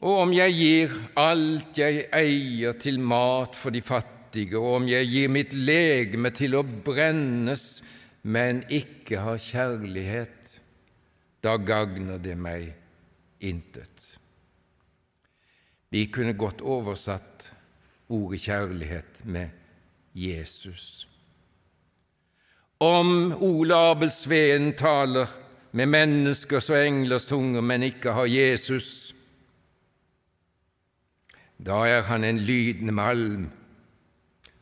Og 0.00 0.22
om 0.22 0.32
jeg 0.32 0.54
gir 0.54 0.96
alt 1.18 1.78
jeg 1.78 2.06
eier 2.14 2.76
til 2.80 3.00
mat 3.00 3.56
for 3.58 3.74
de 3.74 3.82
fattige, 3.84 4.15
fattige, 4.36 4.58
og 4.58 4.82
om 4.82 4.88
jeg 4.88 5.08
gir 5.08 5.28
mitt 5.28 5.52
legeme 5.52 6.30
til 6.30 6.56
å 6.56 6.62
brennes, 6.62 7.82
men 8.22 8.64
ikke 8.68 9.20
har 9.22 9.38
kjærlighet, 9.38 10.60
da 11.42 11.56
gagner 11.56 12.18
det 12.18 12.36
meg 12.36 12.74
intet. 13.40 14.18
Vi 15.90 16.06
kunne 16.10 16.34
godt 16.36 16.60
oversatt 16.60 17.50
ordet 18.08 18.40
kjærlighet 18.40 19.24
med 19.24 19.48
Jesus. 20.14 21.08
Om 22.80 23.32
Ole 23.40 23.74
Abel 23.74 24.10
Sveen 24.10 24.74
taler 24.76 25.28
med 25.72 25.88
menneskers 25.88 26.70
og 26.70 26.80
englers 26.82 27.26
tunger, 27.26 27.62
men 27.62 27.82
ikke 27.82 28.12
har 28.12 28.26
Jesus, 28.26 29.14
da 31.56 31.86
er 31.88 32.02
han 32.04 32.24
en 32.24 32.38
lydende 32.38 32.92
malm 32.92 33.46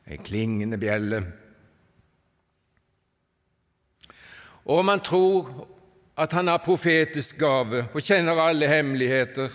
ei 0.07 0.19
klingende 0.21 0.79
bjelle. 0.79 1.23
Og 4.65 4.79
om 4.79 4.89
han 4.89 5.01
tror 5.05 5.69
at 6.17 6.33
han 6.33 6.49
har 6.49 6.63
profetisk 6.65 7.39
gave 7.39 7.87
og 7.93 8.03
kjenner 8.05 8.39
alle 8.41 8.69
hemmeligheter, 8.71 9.49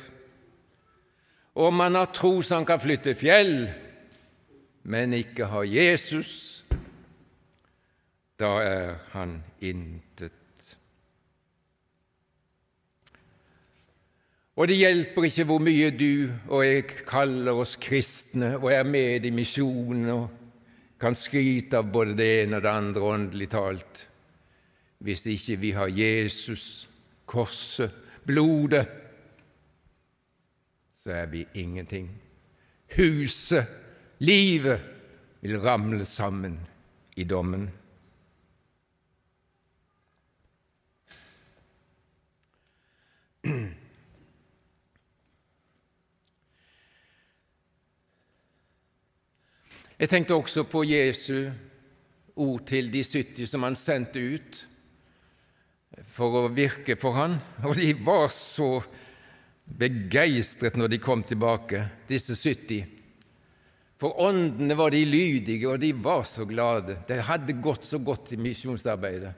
og 1.56 1.66
om 1.72 1.80
han 1.80 1.96
har 1.96 2.12
tro 2.14 2.42
så 2.42 2.60
han 2.60 2.68
kan 2.68 2.82
flytte 2.82 3.16
fjell, 3.16 3.70
men 4.84 5.14
ikke 5.14 5.46
har 5.46 5.64
Jesus, 5.68 6.66
da 8.40 8.52
er 8.64 8.94
han 9.12 9.42
intet. 9.62 10.34
Og 14.60 14.68
det 14.68 14.76
hjelper 14.76 15.24
ikke 15.24 15.46
hvor 15.48 15.62
mye 15.64 15.92
du 15.96 16.32
og 16.52 16.66
jeg 16.66 16.88
kaller 17.08 17.56
oss 17.62 17.78
kristne 17.80 18.58
og 18.58 18.74
er 18.76 18.84
med 18.84 19.24
i 19.26 19.32
misjonen 19.32 20.10
og 20.12 20.39
kan 21.00 21.16
skryte 21.16 21.80
av 21.80 21.92
både 21.92 22.16
det 22.20 22.30
ene 22.44 22.60
og 22.60 22.66
det 22.66 22.72
andre 22.72 23.04
åndelig 23.16 23.50
talt, 23.54 24.06
hvis 25.00 25.24
ikke 25.32 25.56
vi 25.62 25.72
har 25.78 25.92
Jesus, 25.96 26.90
korset, 27.30 27.94
blodet, 28.28 28.84
så 31.00 31.14
er 31.22 31.30
vi 31.32 31.46
ingenting. 31.62 32.10
Huset, 32.98 33.70
livet, 34.20 34.82
vil 35.40 35.62
ramle 35.64 36.04
sammen 36.06 36.58
i 37.16 37.24
dommen. 37.24 37.70
Jeg 50.00 50.08
tenkte 50.08 50.38
også 50.38 50.64
på 50.64 50.86
Jesu 50.88 51.50
ord 52.40 52.62
til 52.70 52.88
de 52.92 53.02
70 53.04 53.50
som 53.52 53.66
han 53.68 53.76
sendte 53.76 54.22
ut 54.24 54.62
for 56.16 56.38
å 56.40 56.52
virke 56.56 56.96
for 57.00 57.18
han, 57.18 57.36
og 57.68 57.76
de 57.76 57.92
var 58.08 58.30
så 58.32 58.78
begeistret 59.80 60.78
når 60.80 60.94
de 60.94 61.02
kom 61.04 61.26
tilbake, 61.28 61.82
disse 62.08 62.38
70. 62.38 62.96
For 64.00 64.16
åndene 64.24 64.78
var 64.80 64.96
de 64.96 65.04
lydige, 65.04 65.68
og 65.68 65.82
de 65.84 65.92
var 65.92 66.24
så 66.24 66.48
glade. 66.48 67.02
De 67.08 67.20
hadde 67.20 67.58
gått 67.60 67.84
så 67.84 68.00
godt 68.00 68.32
i 68.32 68.40
misjonsarbeidet. 68.40 69.34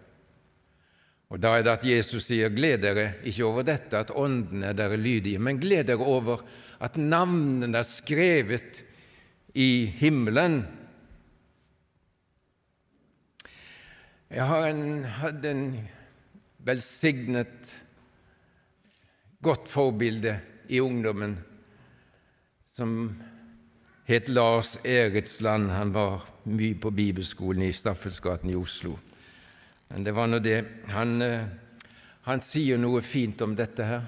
Og 1.31 1.39
Da 1.41 1.55
er 1.57 1.65
det 1.65 1.73
at 1.73 1.87
Jesus 1.87 2.27
sier, 2.27 2.51
gled 2.53 2.83
dere 2.83 3.15
ikke 3.25 3.47
over 3.47 3.65
dette 3.65 3.97
at 3.97 4.13
åndene 4.13 4.69
er 4.69 4.77
dere 4.77 4.99
lydige, 4.99 5.39
men 5.39 5.57
gled 5.63 5.87
dere 5.89 6.05
over 6.05 6.43
at 6.83 6.99
navnene 6.99 7.81
er 7.81 7.87
skrevet 7.87 8.83
i 9.53 9.85
himmelen. 9.85 10.61
Jeg 14.31 14.47
har 14.47 14.67
en, 14.67 15.03
hadde 15.03 15.51
en 15.51 15.65
velsignet, 16.63 17.75
godt 19.41 19.67
forbilde 19.67 20.35
i 20.69 20.79
ungdommen 20.79 21.33
som 22.71 23.15
het 24.05 24.29
Lars 24.29 24.77
Eritsland. 24.85 25.71
Han 25.71 25.93
var 25.93 26.27
mye 26.43 26.77
på 26.79 26.91
bibelskolen 26.93 27.65
i 27.65 27.73
Staffelsgaten 27.73 28.53
i 28.53 28.55
Oslo. 28.55 28.95
Men 29.89 30.05
det 30.05 30.13
var 30.15 30.29
nå 30.29 30.39
det. 30.39 30.63
Han, 30.93 31.21
eh, 31.21 31.47
han 32.29 32.41
sier 32.41 32.79
noe 32.79 33.01
fint 33.01 33.41
om 33.41 33.55
dette 33.57 33.83
her. 33.83 34.05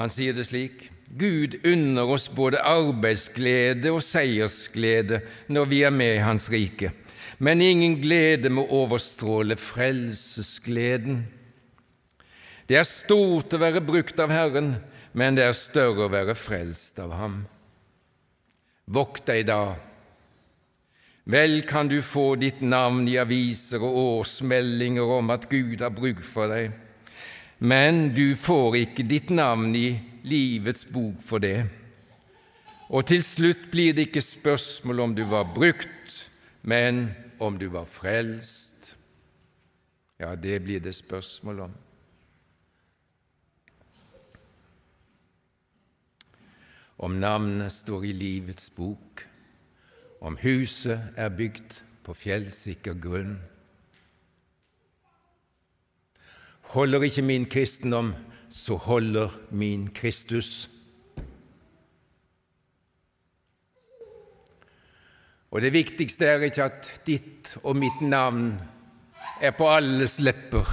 Han 0.00 0.10
sier 0.10 0.34
det 0.34 0.48
slik 0.48 0.88
Gud 1.10 1.56
unner 1.66 2.06
oss 2.06 2.28
både 2.30 2.60
arbeidsglede 2.62 3.90
og 3.90 4.02
seiersglede 4.06 5.20
når 5.50 5.70
vi 5.70 5.82
er 5.82 5.94
med 5.94 6.14
i 6.14 6.22
Hans 6.22 6.46
rike, 6.52 6.92
men 7.42 7.62
ingen 7.64 7.96
glede 8.02 8.52
må 8.52 8.62
overstråle 8.70 9.56
frelsesgleden. 9.58 11.24
Det 12.70 12.78
er 12.78 12.86
stort 12.86 13.50
å 13.56 13.58
være 13.58 13.82
brukt 13.82 14.20
av 14.22 14.30
Herren, 14.30 14.76
men 15.12 15.34
det 15.34 15.48
er 15.48 15.56
større 15.58 16.06
å 16.06 16.12
være 16.12 16.36
frelst 16.38 17.00
av 17.02 17.16
Ham. 17.18 17.40
Vokt 18.86 19.26
deg 19.26 19.48
da. 19.48 19.74
Vel 21.30 21.64
kan 21.66 21.90
du 21.90 21.98
få 22.06 22.36
ditt 22.38 22.62
navn 22.62 23.08
i 23.10 23.16
aviser 23.18 23.82
og 23.82 23.98
årsmeldinger 24.20 25.10
om 25.18 25.34
at 25.34 25.48
Gud 25.50 25.82
har 25.82 25.90
bruk 25.94 26.22
for 26.26 26.54
deg, 26.54 26.70
men 27.58 28.12
du 28.14 28.38
får 28.38 28.78
ikke 28.84 29.08
ditt 29.10 29.34
navn 29.34 29.74
i 29.74 29.88
livets 30.22 30.86
bok 30.86 31.20
for 31.22 31.42
det. 31.42 31.64
Og 32.90 33.06
til 33.06 33.22
slutt 33.22 33.68
blir 33.70 33.94
det 33.94 34.08
ikke 34.08 34.22
spørsmål 34.24 35.00
om 35.00 35.14
du 35.14 35.24
var 35.30 35.52
brukt, 35.54 36.30
men 36.62 37.10
om 37.38 37.58
du 37.58 37.68
var 37.70 37.86
frelst. 37.86 38.96
Ja, 40.20 40.34
det 40.34 40.62
blir 40.62 40.80
det 40.80 40.94
spørsmål 40.94 41.60
om. 41.60 41.76
Om 46.98 47.10
navnet 47.10 47.72
står 47.72 48.04
i 48.04 48.12
livets 48.12 48.70
bok, 48.70 49.22
om 50.20 50.36
huset 50.42 51.00
er 51.16 51.30
bygd 51.32 51.78
på 52.04 52.14
fjellsikker 52.14 52.98
grunn. 53.00 53.38
Holder 56.74 57.06
ikke 57.06 57.24
min 57.24 57.46
kristendom 57.48 58.12
så 58.50 58.76
holder 58.76 59.30
min 59.54 59.88
Kristus. 59.94 60.68
Og 65.50 65.62
det 65.62 65.72
viktigste 65.74 66.26
er 66.26 66.46
ikke 66.46 66.66
at 66.66 66.90
ditt 67.06 67.54
og 67.62 67.78
mitt 67.78 68.02
navn 68.02 68.52
er 69.42 69.54
på 69.56 69.68
alles 69.70 70.18
lepper, 70.22 70.66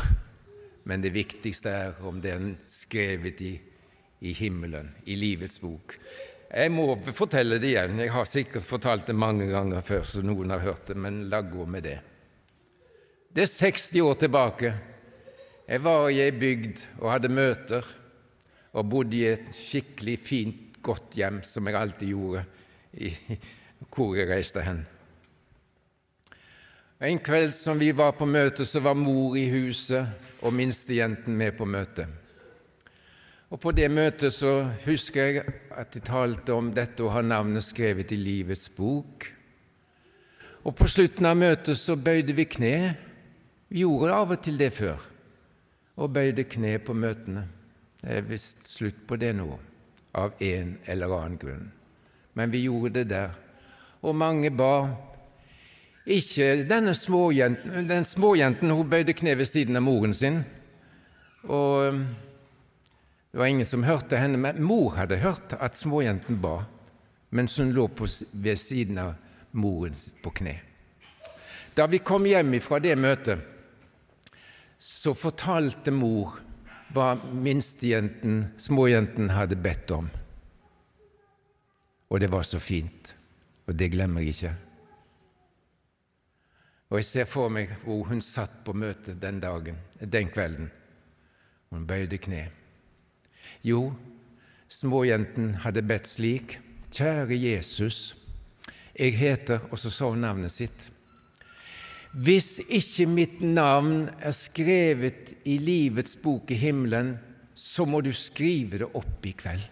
men 0.89 1.03
det 1.05 1.13
viktigste 1.15 1.69
er 1.69 2.01
om 2.05 2.19
det 2.21 2.33
er 2.33 2.49
skrevet 2.69 3.41
i, 3.45 3.53
i 4.21 4.33
himmelen, 4.37 4.91
i 5.05 5.17
livets 5.17 5.59
bok. 5.61 5.97
Jeg 6.47 6.71
må 6.71 6.93
fortelle 7.13 7.57
det 7.59 7.73
igjen. 7.73 7.97
Jeg 7.99 8.13
har 8.13 8.29
sikkert 8.29 8.65
fortalt 8.65 9.09
det 9.09 9.17
mange 9.17 9.49
ganger 9.51 9.83
før, 9.85 10.05
så 10.07 10.23
noen 10.23 10.53
har 10.53 10.63
hørt 10.63 10.87
det, 10.89 10.95
men 10.97 11.25
la 11.31 11.41
gå 11.43 11.65
med 11.67 11.85
det. 11.85 11.97
Det 13.33 13.43
er 13.43 13.51
60 13.51 13.89
år 14.01 14.21
tilbake. 14.21 14.71
Jeg 15.67 15.83
var 15.83 16.05
i 16.07 16.21
ei 16.23 16.31
bygd 16.31 16.79
og 17.01 17.09
hadde 17.11 17.31
møter, 17.33 17.87
og 18.71 18.89
bodde 18.89 19.17
i 19.17 19.25
et 19.33 19.49
skikkelig 19.51 20.19
fint, 20.23 20.77
godt 20.85 21.17
hjem, 21.19 21.41
som 21.43 21.67
jeg 21.67 21.75
alltid 21.75 22.13
gjorde 22.13 22.43
i, 23.03 23.09
hvor 23.91 24.13
jeg 24.15 24.29
reiste 24.29 24.63
hen. 24.63 24.85
En 27.03 27.19
kveld 27.19 27.51
som 27.51 27.77
vi 27.77 27.91
var 27.91 28.15
på 28.17 28.25
møte, 28.25 28.65
så 28.65 28.79
var 28.79 28.95
mor 28.95 29.35
i 29.35 29.43
huset 29.51 30.07
og 30.41 30.55
minstejenten 30.55 31.35
med 31.35 31.57
på 31.57 31.67
møtet. 31.67 32.07
Og 33.51 33.59
På 33.59 33.71
det 33.71 33.89
møtet 33.91 34.33
så 34.35 34.69
husker 34.85 35.21
jeg 35.23 35.53
at 35.71 35.91
de 35.93 35.99
talte 36.03 36.55
om 36.55 36.71
dette 36.75 37.03
å 37.03 37.11
ha 37.11 37.21
navnet 37.23 37.63
skrevet 37.63 38.11
i 38.11 38.17
livets 38.19 38.69
bok. 38.71 39.27
Og 40.63 40.75
På 40.75 40.87
slutten 40.87 41.27
av 41.27 41.37
møtet 41.39 41.79
så 41.79 41.95
bøyde 41.95 42.35
vi 42.35 42.47
kne. 42.47 42.73
Vi 43.67 43.83
gjorde 43.83 44.15
av 44.15 44.33
og 44.35 44.41
til 44.43 44.59
det 44.59 44.73
før, 44.75 44.99
og 45.97 46.13
bøyde 46.13 46.45
kne 46.49 46.77
på 46.79 46.93
møtene. 46.93 47.47
Det 48.01 48.19
er 48.19 48.29
visst 48.29 48.67
slutt 48.69 48.99
på 49.09 49.17
det 49.19 49.33
nå, 49.37 49.49
av 50.17 50.37
en 50.43 50.77
eller 50.85 51.13
annen 51.17 51.39
grunn. 51.41 51.67
Men 52.37 52.53
vi 52.53 52.67
gjorde 52.67 52.99
det 52.99 53.07
der. 53.09 53.33
Og 54.05 54.15
mange 54.15 54.51
ba. 54.53 54.87
Ikke 56.07 56.63
denne 56.69 56.93
småjenten, 56.95 57.89
den 57.89 58.05
småjenten 58.07 58.71
hun 58.71 58.89
bøyde 58.89 59.17
kne 59.17 59.33
ved 59.39 59.49
siden 59.49 59.75
av 59.75 59.83
moren 59.83 60.13
sin. 60.15 60.43
Og 61.43 61.97
det 63.31 63.41
var 63.41 63.49
ingen 63.49 63.67
som 63.67 63.83
hørte 63.83 64.21
henne, 64.21 64.37
men 64.37 64.61
mor 64.63 64.95
hadde 64.95 65.19
hørt 65.19 65.57
at 65.59 65.75
småjenten 65.77 66.39
ba 66.41 66.61
mens 67.29 67.57
hun 67.59 67.73
lå 67.75 67.87
på, 67.91 68.07
ved 68.31 68.55
siden 68.55 68.97
av 69.01 69.15
moren 69.51 69.95
på 70.23 70.31
kne. 70.39 70.55
Da 71.75 71.85
vi 71.91 71.99
kom 71.99 72.25
hjem 72.25 72.55
fra 72.63 72.79
det 72.79 72.95
møtet, 72.97 73.41
så 74.79 75.13
fortalte 75.17 75.91
mor 75.91 76.37
hva 76.93 77.15
minstejenten, 77.17 78.53
småjenten, 78.61 79.31
hadde 79.33 79.57
bedt 79.59 79.91
om. 79.91 80.09
Og 82.07 82.21
det 82.23 82.29
var 82.31 82.45
så 82.47 82.59
fint, 82.63 83.11
og 83.67 83.75
det 83.75 83.91
glemmer 83.91 84.23
jeg 84.23 84.35
ikke. 84.35 84.53
Og 86.87 87.01
jeg 87.01 87.07
ser 87.09 87.27
for 87.27 87.51
meg 87.51 87.73
hvor 87.83 88.05
hun 88.07 88.21
satt 88.23 88.61
på 88.63 88.75
møtet 88.77 89.19
den 89.19 89.41
dagen, 89.43 89.79
den 89.99 90.29
kvelden. 90.31 90.69
Hun 91.73 91.83
bøyde 91.87 92.19
kne. 92.23 92.45
Jo, 93.63 93.91
småjenten 94.71 95.57
hadde 95.65 95.83
bedt 95.83 96.07
slik. 96.07 96.59
Kjære 96.87 97.35
Jesus, 97.35 98.15
jeg 98.95 99.17
heter 99.19 99.59
Og 99.71 99.79
så 99.79 99.89
sa 99.91 100.07
hun 100.09 100.23
navnet 100.23 100.51
sitt. 100.51 100.87
Hvis 102.17 102.57
ikke 102.65 103.05
mitt 103.05 103.41
navn 103.45 104.07
er 104.25 104.33
skrevet 104.33 105.35
i 105.45 105.59
livets 105.61 106.15
bok 106.17 106.49
i 106.49 106.57
himmelen, 106.57 107.11
så 107.53 107.85
må 107.85 108.01
du 108.01 108.09
skrive 108.13 108.79
det 108.81 108.87
opp 108.97 109.25
i 109.25 109.33
kveld. 109.37 109.65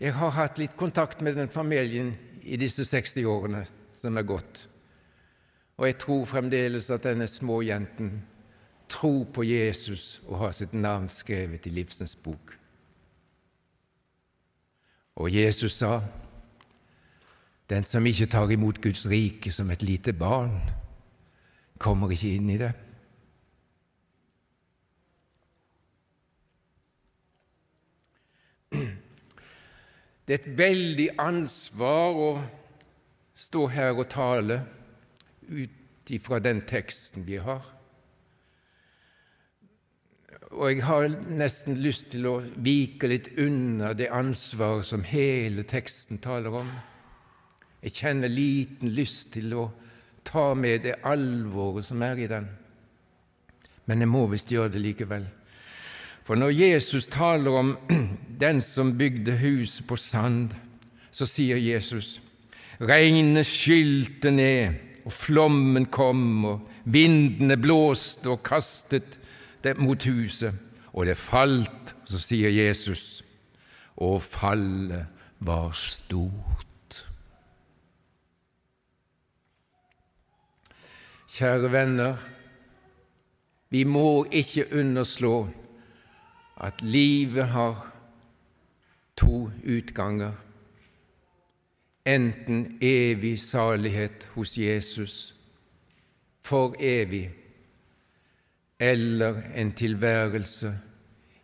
Jeg 0.00 0.16
har 0.16 0.32
hatt 0.34 0.58
litt 0.58 0.72
kontakt 0.80 1.20
med 1.22 1.36
den 1.38 1.52
familien 1.52 2.14
i 2.42 2.56
disse 2.58 2.88
60 2.88 3.28
årene 3.28 3.60
som 3.94 4.16
er 4.16 4.26
gått. 4.26 4.64
Og 5.76 5.86
jeg 5.86 6.00
tror 6.00 6.24
fremdeles 6.26 6.88
at 6.90 7.04
denne 7.04 7.28
småjenten 7.28 8.16
tror 8.90 9.28
på 9.28 9.44
Jesus 9.44 10.22
og 10.24 10.40
har 10.40 10.56
sitt 10.56 10.72
navn 10.72 11.06
skrevet 11.12 11.68
i 11.68 11.76
livsens 11.76 12.16
bok. 12.16 12.56
Og 15.16 15.34
Jesus 15.34 15.72
sa, 15.72 16.00
'Den 17.68 17.84
som 17.84 18.06
ikke 18.06 18.26
tar 18.26 18.50
imot 18.50 18.80
Guds 18.80 19.08
rike 19.08 19.50
som 19.50 19.70
et 19.70 19.82
lite 19.82 20.12
barn, 20.12 20.60
kommer 21.78 22.10
ikke 22.10 22.34
inn 22.34 22.50
i 22.50 22.58
det.' 22.58 22.72
Det 30.28 30.34
er 30.34 30.38
et 30.38 30.58
veldig 30.58 31.08
ansvar 31.18 32.14
å 32.14 32.42
stå 33.34 33.66
her 33.66 33.90
og 33.98 34.08
tale 34.08 34.60
ut 35.42 36.10
ifra 36.14 36.38
den 36.38 36.62
teksten 36.66 37.26
vi 37.26 37.36
har. 37.42 37.81
Og 40.52 40.68
jeg 40.68 40.84
har 40.84 41.06
nesten 41.32 41.78
lyst 41.80 42.10
til 42.12 42.26
å 42.28 42.34
vike 42.60 43.08
litt 43.08 43.30
unna 43.40 43.94
det 43.96 44.10
ansvaret 44.12 44.84
som 44.84 45.04
hele 45.08 45.64
teksten 45.68 46.20
taler 46.20 46.58
om. 46.60 46.68
Jeg 47.82 47.96
kjenner 47.96 48.30
liten 48.30 48.92
lyst 48.92 49.32
til 49.34 49.54
å 49.56 49.70
ta 50.28 50.52
med 50.54 50.84
det 50.84 50.98
alvoret 51.08 51.88
som 51.88 52.02
er 52.04 52.20
i 52.20 52.28
den, 52.30 52.44
men 53.90 54.04
jeg 54.04 54.10
må 54.12 54.26
visst 54.30 54.52
gjøre 54.52 54.74
det 54.76 54.82
likevel. 54.84 55.24
For 56.22 56.38
når 56.38 56.52
Jesus 56.54 57.08
taler 57.10 57.56
om 57.58 57.72
den 58.44 58.60
som 58.62 58.92
bygde 58.98 59.34
huset 59.40 59.86
på 59.88 59.98
sand, 59.98 60.52
så 61.10 61.26
sier 61.26 61.58
Jesus 61.58 62.20
regnet 62.82 63.46
skylte 63.46 64.30
ned, 64.34 64.78
og 65.02 65.14
flommen 65.16 65.88
kom, 65.90 66.44
og 66.46 66.86
vindene 66.86 67.56
blåste 67.58 68.30
og 68.30 68.44
kastet 68.46 69.18
mot 69.78 70.04
huset, 70.04 70.54
og 70.92 71.06
det 71.06 71.16
falt. 71.16 71.94
Så 72.04 72.18
sier 72.18 72.50
Jesus, 72.50 73.22
og 73.96 74.22
fallet 74.22 75.06
var 75.40 75.72
stort. 75.72 77.06
Kjære 81.32 81.72
venner, 81.72 82.16
vi 83.72 83.84
må 83.84 84.24
ikke 84.30 84.66
underslå 84.76 85.48
at 86.60 86.82
livet 86.82 87.48
har 87.48 87.86
to 89.16 89.50
utganger 89.64 90.32
enten 92.06 92.78
evig 92.80 93.38
salighet 93.40 94.28
hos 94.34 94.58
Jesus 94.58 95.34
for 96.42 96.74
evig, 96.80 97.30
eller 98.82 99.42
en 99.54 99.70
tilværelse 99.78 100.72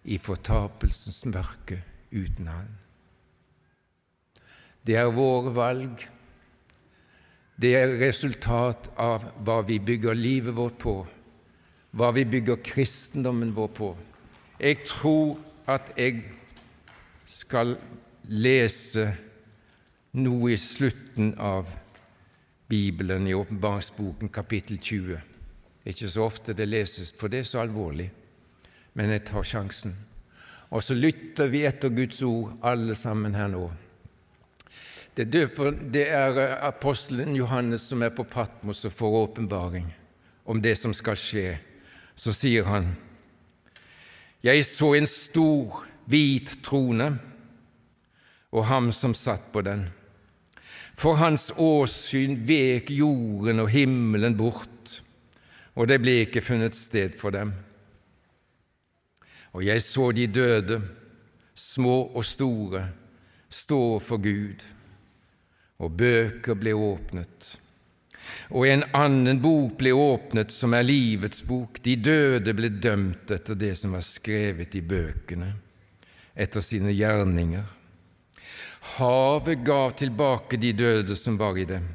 i 0.05 0.18
fortapelsens 0.18 1.22
mørke 1.27 1.83
uten 2.11 2.48
Han. 2.51 2.70
Det 4.87 4.96
er 4.96 5.12
våre 5.12 5.53
valg. 5.55 6.03
Det 7.61 7.74
er 7.77 7.94
resultat 8.01 8.90
av 8.98 9.29
hva 9.44 9.61
vi 9.66 9.79
bygger 9.79 10.18
livet 10.18 10.57
vårt 10.57 10.79
på, 10.83 10.96
hva 11.90 12.11
vi 12.14 12.24
bygger 12.24 12.62
kristendommen 12.64 13.55
vår 13.55 13.72
på. 13.77 13.92
Jeg 14.59 14.83
tror 14.87 15.38
at 15.66 15.92
jeg 15.98 16.22
skal 17.27 17.77
lese 18.31 19.11
noe 20.18 20.55
i 20.55 20.59
slutten 20.59 21.35
av 21.38 21.68
Bibelen, 22.68 23.27
i 23.29 23.35
åpenbaringsboken 23.35 24.31
kapittel 24.33 24.79
20. 24.79 25.20
Det 25.88 25.94
er 25.94 26.03
ikke 26.03 26.12
så 26.12 26.24
ofte 26.29 26.53
det 26.53 26.66
leses, 26.68 27.14
for 27.16 27.33
det 27.33 27.38
er 27.40 27.46
så 27.48 27.62
alvorlig, 27.62 28.11
men 28.92 29.09
jeg 29.09 29.22
tar 29.24 29.46
sjansen. 29.48 29.94
Og 30.68 30.83
så 30.85 30.92
lytter 30.92 31.48
vi 31.48 31.62
etter 31.64 31.88
Guds 31.88 32.18
ord, 32.29 32.51
alle 32.61 32.92
sammen 32.92 33.33
her 33.33 33.48
nå. 33.48 33.62
Det, 35.16 35.24
døper, 35.33 35.72
det 35.81 36.03
er 36.12 36.42
eh, 36.42 36.53
apostelen 36.68 37.33
Johannes 37.40 37.88
som 37.88 38.05
er 38.05 38.12
på 38.12 38.29
Patmos 38.29 38.85
og 38.85 38.92
får 38.98 39.16
åpenbaring 39.22 39.88
om 40.44 40.61
det 40.61 40.77
som 40.77 40.92
skal 40.92 41.16
skje. 41.16 41.57
Så 42.12 42.37
sier 42.37 42.68
han, 42.68 42.92
Jeg 44.44 44.68
så 44.68 44.92
en 44.92 45.09
stor, 45.09 45.87
hvit 46.05 46.59
trone 46.68 47.14
og 48.53 48.68
ham 48.68 48.92
som 48.92 49.16
satt 49.16 49.48
på 49.57 49.64
den. 49.64 49.88
For 51.01 51.16
hans 51.16 51.48
åsyn 51.57 52.42
vek 52.44 52.92
jorden 52.92 53.64
og 53.64 53.72
himmelen 53.72 54.37
bort, 54.37 54.78
og 55.79 55.87
det 55.87 56.01
ble 56.03 56.17
ikke 56.25 56.43
funnet 56.43 56.75
sted 56.75 57.14
for 57.19 57.35
dem. 57.35 57.53
Og 59.55 59.62
jeg 59.64 59.83
så 59.83 60.11
de 60.12 60.27
døde, 60.27 60.81
små 61.55 62.01
og 62.14 62.25
store, 62.27 62.83
stå 63.49 63.81
for 64.03 64.21
Gud, 64.23 64.64
og 65.79 65.95
bøker 65.97 66.59
ble 66.59 66.75
åpnet. 66.75 67.55
Og 68.53 68.67
en 68.69 68.83
annen 68.97 69.41
bok 69.41 69.79
ble 69.81 69.95
åpnet, 69.95 70.53
som 70.53 70.75
er 70.77 70.85
livets 70.85 71.41
bok. 71.47 71.79
De 71.85 71.95
døde 71.97 72.53
ble 72.57 72.71
dømt 72.75 73.31
etter 73.33 73.57
det 73.57 73.73
som 73.79 73.95
var 73.97 74.05
skrevet 74.05 74.75
i 74.77 74.83
bøkene, 74.85 75.53
etter 76.35 76.64
sine 76.64 76.93
gjerninger. 76.93 77.64
Havet 78.99 79.64
gav 79.67 79.95
tilbake 79.99 80.59
de 80.61 80.75
døde 80.77 81.17
som 81.17 81.38
var 81.41 81.59
i 81.59 81.67
dem, 81.69 81.87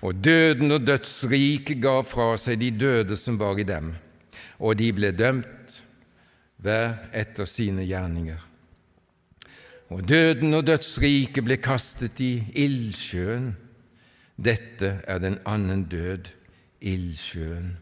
og 0.00 0.16
døden 0.24 0.72
og 0.72 0.86
dødsriket 0.86 1.82
gav 1.82 2.06
fra 2.08 2.32
seg 2.40 2.60
de 2.62 2.70
døde 2.72 3.16
som 3.20 3.36
var 3.40 3.58
i 3.60 3.66
dem, 3.68 3.92
og 4.58 4.78
de 4.80 4.88
ble 4.96 5.12
dømt, 5.12 5.80
hver 6.60 6.96
etter 7.16 7.48
sine 7.48 7.84
gjerninger. 7.88 8.40
Og 9.90 10.04
døden 10.08 10.54
og 10.54 10.66
dødsriket 10.68 11.44
ble 11.44 11.56
kastet 11.60 12.20
i 12.22 12.34
ildsjøen. 12.62 13.54
Dette 14.40 15.00
er 15.04 15.18
den 15.20 15.40
annen 15.48 15.86
død, 15.90 16.30
ildsjøen. 16.80 17.72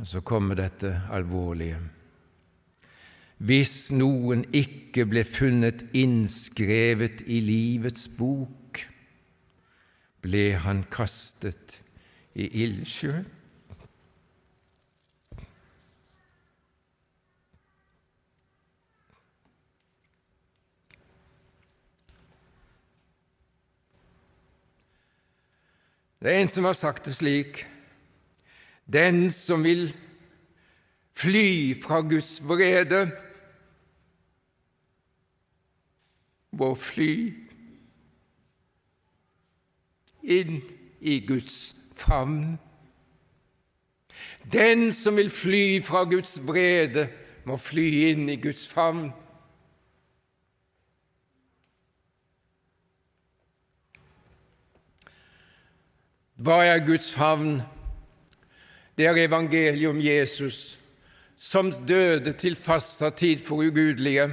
Og 0.00 0.06
så 0.06 0.22
kommer 0.24 0.56
dette 0.56 0.94
alvorlige. 1.12 1.80
Hvis 3.40 3.90
noen 3.92 4.44
ikke 4.52 5.06
ble 5.08 5.24
funnet 5.24 5.82
innskrevet 5.96 7.24
i 7.26 7.40
livets 7.44 8.06
bok, 8.16 8.59
ble 10.24 10.54
han 10.60 10.84
kastet 10.92 11.80
i 12.34 12.46
ildsjøen. 12.64 13.28
Det 26.20 26.28
er 26.28 26.42
en 26.42 26.50
som 26.52 26.66
har 26.68 26.76
sagt 26.76 27.06
det 27.08 27.14
slik 27.16 27.62
Den 28.84 29.30
som 29.32 29.62
vil 29.64 29.94
fly 31.16 31.72
fra 31.80 32.00
Guds 32.04 32.40
vrede, 32.44 33.10
må 36.52 36.74
fly 36.74 37.12
inn 40.22 40.60
i 41.00 41.20
Guds 41.26 41.76
favn. 41.96 42.58
Den 44.52 44.92
som 44.92 45.16
vil 45.16 45.30
fly 45.30 45.82
fra 45.84 46.04
Guds 46.04 46.38
vrede, 46.46 47.08
må 47.44 47.56
fly 47.56 47.86
inn 48.10 48.28
i 48.28 48.36
Guds 48.40 48.68
favn. 48.68 49.10
Hva 56.40 56.62
er 56.64 56.80
Guds 56.86 57.12
favn? 57.12 57.60
Det 58.96 59.06
er 59.06 59.18
evangeliet 59.24 59.88
om 59.88 60.00
Jesus, 60.00 60.78
som 61.36 61.70
døde 61.88 62.32
til 62.36 62.56
fastsatt 62.56 63.16
tid 63.20 63.44
for 63.44 63.64
ugudelige, 63.64 64.28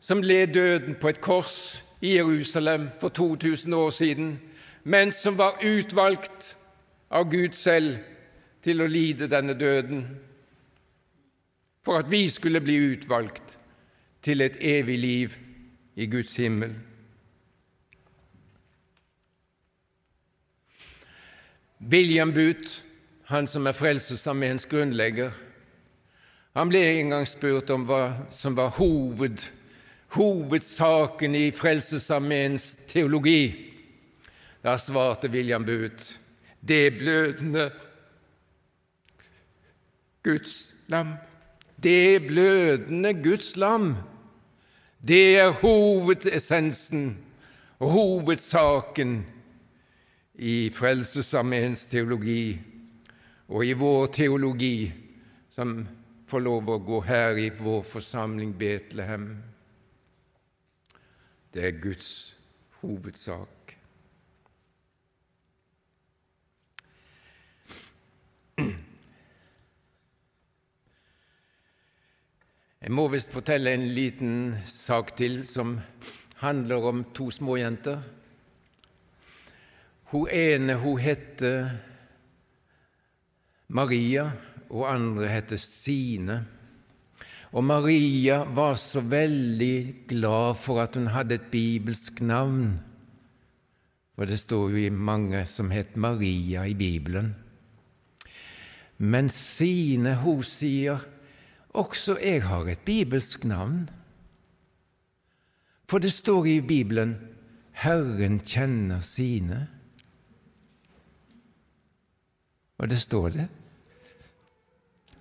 som 0.00 0.22
led 0.22 0.54
døden 0.54 0.94
på 1.00 1.08
et 1.08 1.20
kors 1.20 1.84
i 2.04 2.16
Jerusalem 2.16 2.88
for 3.00 3.08
2000 3.08 3.74
år 3.74 3.90
siden, 3.90 4.40
men 4.84 5.12
som 5.12 5.38
var 5.38 5.56
utvalgt 5.64 6.56
av 7.10 7.30
Gud 7.30 7.56
selv 7.56 7.96
til 8.62 8.82
å 8.84 8.88
lide 8.88 9.28
denne 9.32 9.54
døden, 9.56 10.04
for 11.84 12.00
at 12.00 12.10
vi 12.12 12.28
skulle 12.28 12.60
bli 12.60 12.76
utvalgt 12.92 13.56
til 14.24 14.44
et 14.44 14.56
evig 14.60 14.98
liv 14.98 15.36
i 15.96 16.06
Guds 16.06 16.36
himmel. 16.36 16.74
William 21.80 22.32
Booth, 22.32 22.82
han 23.24 23.46
som 23.46 23.66
er 23.66 23.76
Frelsesarmeens 23.76 24.68
grunnlegger, 24.68 25.32
han 26.54 26.68
ble 26.68 26.84
en 26.84 27.16
gang 27.16 27.28
spurt 27.28 27.70
om 27.72 27.88
hva 27.88 28.28
som 28.32 28.56
var 28.56 28.76
hoved, 28.76 29.40
hovedsaken 30.14 31.34
i 31.34 31.50
Frelsesarmeens 31.52 32.78
teologi. 32.86 33.72
Da 34.62 34.78
svarte 34.78 35.28
William 35.28 35.64
Booth 35.64 36.18
det 36.60 36.98
blødende 36.98 37.70
Guds 40.22 40.74
lam. 40.86 41.14
Det 41.82 42.26
blødende 42.26 43.14
Guds 43.22 43.56
lam. 43.56 43.96
Det 45.08 45.38
er 45.38 45.50
hovedessensen 45.50 47.18
og 47.78 47.90
hovedsaken 47.90 49.26
i 50.34 50.70
Frelsesarmeens 50.70 51.84
teologi 51.86 52.60
og 53.48 53.66
i 53.66 53.72
vår 53.72 54.06
teologi 54.06 54.92
som 55.50 55.82
får 56.26 56.40
lov 56.40 56.70
å 56.72 56.78
gå 56.80 57.00
her 57.04 57.36
i 57.38 57.50
vår 57.58 57.82
forsamling 57.84 58.54
Betlehem. 58.58 59.53
Det 61.54 61.66
er 61.66 61.80
Guds 61.80 62.36
hovedsak. 62.80 63.76
Jeg 72.82 72.90
må 72.90 73.06
visst 73.08 73.30
fortelle 73.32 73.70
en 73.70 73.86
liten 73.94 74.56
sak 74.66 75.14
til 75.16 75.46
som 75.46 75.78
handler 76.42 76.88
om 76.90 77.04
to 77.14 77.30
små 77.30 77.54
jenter. 77.56 78.02
Hun 80.10 80.26
ene 80.28 80.74
hun 80.82 80.98
heter 80.98 81.70
Maria, 83.68 84.26
og 84.70 84.90
andre 84.90 85.28
heter 85.28 85.56
Sine. 85.56 86.42
Og 87.54 87.62
Maria 87.64 88.40
var 88.50 88.74
så 88.74 89.00
veldig 89.00 90.06
glad 90.10 90.56
for 90.58 90.82
at 90.82 90.96
hun 90.98 91.06
hadde 91.14 91.38
et 91.38 91.50
bibelsk 91.52 92.18
navn. 92.26 92.80
For 94.14 94.26
det 94.26 94.40
står 94.42 94.70
jo 94.74 94.80
i 94.82 94.90
mange 94.90 95.44
som 95.46 95.70
het 95.70 95.96
Maria 95.96 96.64
i 96.66 96.74
Bibelen. 96.74 97.34
Men 98.98 99.30
Sine, 99.30 100.16
hun 100.22 100.42
sier 100.42 101.06
også 101.74 102.18
jeg 102.22 102.42
har 102.42 102.66
et 102.70 102.82
bibelsk 102.86 103.44
navn. 103.44 103.86
For 105.90 105.98
det 106.02 106.12
står 106.12 106.46
i 106.46 106.60
Bibelen 106.60 107.16
Herren 107.74 108.40
kjenner 108.40 109.00
sine. 109.00 109.66
Og 112.78 112.90
det 112.90 112.98
står 112.98 113.28
det. 113.28 113.48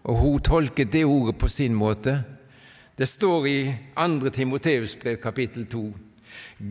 Og 0.04 0.18
hun 0.20 0.42
tolket 0.44 0.92
det 0.92 1.06
ordet 1.06 1.38
på 1.39 1.48
sin 1.48 1.76
måte. 1.76 2.24
Det 2.98 3.08
står 3.08 3.46
i 3.48 3.60
2. 3.96 4.30
Timoteus 4.30 4.96
brev 5.00 5.18
kapittel 5.22 5.66
2. 5.66 5.86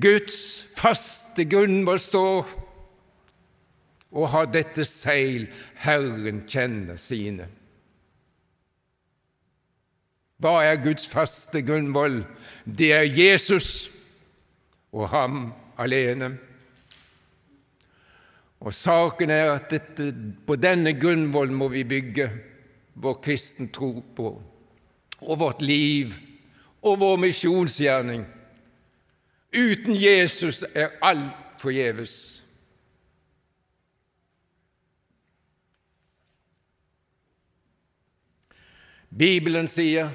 Guds 0.03 0.66
faste 0.77 1.45
grunnvoll 1.45 2.01
står 2.01 2.53
og 4.12 4.29
har 4.29 4.51
dette 4.53 4.85
seil 4.85 5.49
Herren 5.81 6.42
kjenner 6.49 7.01
sine. 7.01 7.49
Hva 10.42 10.59
er 10.66 10.81
Guds 10.83 11.07
faste 11.09 11.62
grunnvoll? 11.64 12.23
Det 12.66 12.92
er 12.92 13.09
Jesus 13.09 13.88
og 14.92 15.09
ham 15.09 15.53
alene. 15.81 16.35
Og 18.62 18.75
saken 18.75 19.31
er 19.31 19.55
at 19.55 19.71
dette, 19.71 20.12
på 20.47 20.57
denne 20.61 20.92
grunnvollen 20.99 21.57
må 21.57 21.71
vi 21.73 21.87
bygge 21.88 22.29
vår 22.94 23.14
kristen 23.22 23.68
tro 23.72 24.02
på, 24.16 24.42
og 25.20 25.38
vårt 25.38 25.62
liv 25.62 26.14
og 26.83 26.98
vår 27.00 27.16
misjonsgjerning. 27.16 28.26
Uten 29.52 29.96
Jesus 29.96 30.64
er 30.74 30.88
alt 31.02 31.61
forgjeves. 31.62 32.42
Bibelen 39.18 39.68
sier 39.68 40.11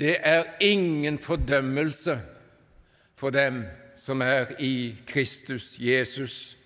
det 0.00 0.16
er 0.24 0.44
ingen 0.60 1.18
fordømmelse 1.18 2.20
for 3.18 3.30
dem 3.30 3.64
som 3.96 4.22
er 4.22 4.54
i 4.58 4.96
Kristus 5.06 5.74
Jesus. 5.78 6.57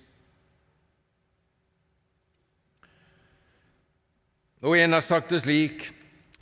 Og 4.62 4.78
en 4.78 4.94
har 4.94 5.02
sagt 5.02 5.32
det 5.34 5.42
slik 5.42 5.88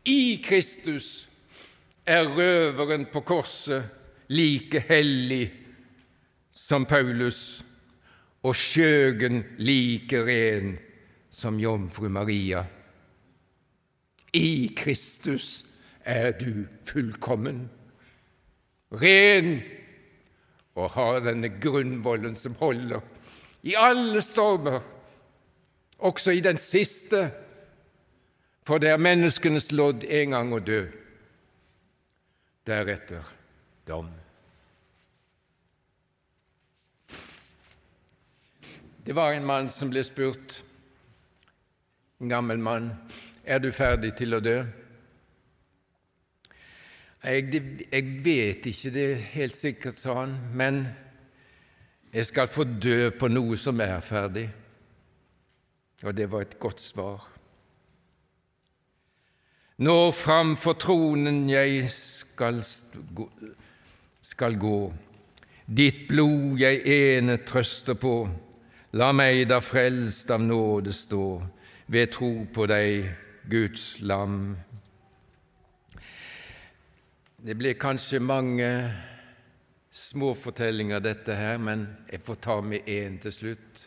i 0.04 0.40
Kristus 0.44 1.28
er 2.04 2.28
røveren 2.28 3.06
på 3.12 3.22
korset 3.24 3.86
like 4.28 4.82
hellig 4.88 5.48
som 6.52 6.84
Paulus, 6.86 7.64
og 8.42 8.54
skjøgen 8.56 9.42
like 9.60 10.20
ren 10.24 10.76
som 11.32 11.58
jomfru 11.60 12.08
Maria. 12.08 12.62
I 14.32 14.70
Kristus 14.76 15.64
er 16.04 16.30
du 16.38 16.64
fullkommen, 16.88 17.66
ren 18.92 19.60
og 20.76 20.92
har 20.94 21.20
denne 21.24 21.50
grunnvollen 21.60 22.36
som 22.38 22.56
holder 22.60 23.02
i 23.66 23.74
alle 23.76 24.22
stormer, 24.24 24.80
også 25.98 26.32
i 26.32 26.44
den 26.44 26.56
siste 26.56 27.26
for 28.66 28.78
det 28.78 28.90
er 28.92 29.02
menneskenes 29.02 29.70
lodd 29.72 30.04
en 30.04 30.34
gang 30.36 30.52
å 30.52 30.60
dø, 30.62 30.80
deretter 32.68 33.30
dom. 33.88 34.10
Det 39.06 39.16
var 39.16 39.32
en 39.32 39.46
mann 39.48 39.70
som 39.72 39.90
ble 39.90 40.04
spurt, 40.06 40.60
en 42.20 42.28
gammel 42.30 42.60
mann, 42.60 42.92
er 43.44 43.58
du 43.58 43.72
ferdig 43.72 44.12
til 44.18 44.36
å 44.36 44.42
dø? 44.44 44.58
Jeg, 47.24 47.62
jeg 47.92 48.12
vet 48.24 48.68
ikke 48.70 48.92
det 48.94 49.08
helt 49.32 49.56
sikkert, 49.56 49.96
sa 49.96 50.20
han, 50.22 50.36
men 50.56 50.84
jeg 52.12 52.28
skal 52.28 52.52
få 52.52 52.64
dø 52.64 53.10
på 53.16 53.28
noe 53.32 53.58
som 53.60 53.80
er 53.80 54.00
ferdig. 54.04 54.46
Og 56.02 56.16
det 56.16 56.30
var 56.32 56.46
et 56.46 56.58
godt 56.60 56.80
svar. 56.80 57.29
Nå 59.80 60.10
framfor 60.12 60.74
tronen 60.76 61.46
jeg 61.48 61.86
skal, 61.88 62.58
skal 64.20 64.56
gå, 64.60 64.80
ditt 65.64 66.02
blod 66.10 66.60
jeg 66.60 66.82
ene 66.84 67.38
trøster 67.48 67.96
på, 67.96 68.12
la 69.00 69.08
meg 69.16 69.46
da 69.48 69.62
frelst 69.64 70.28
av 70.36 70.44
nåde 70.44 70.92
stå, 70.92 71.24
ved 71.88 72.12
tro 72.12 72.28
på 72.52 72.66
deg, 72.68 73.08
Guds 73.48 73.86
lam. 74.04 74.58
Det 77.40 77.56
blir 77.56 77.80
kanskje 77.80 78.20
mange 78.20 78.68
små 79.90 80.34
fortellinger, 80.36 81.00
dette 81.00 81.32
her, 81.34 81.56
men 81.56 81.88
jeg 82.12 82.20
får 82.28 82.42
ta 82.44 82.60
med 82.60 82.84
én 82.84 83.16
til 83.24 83.32
slutt. 83.32 83.86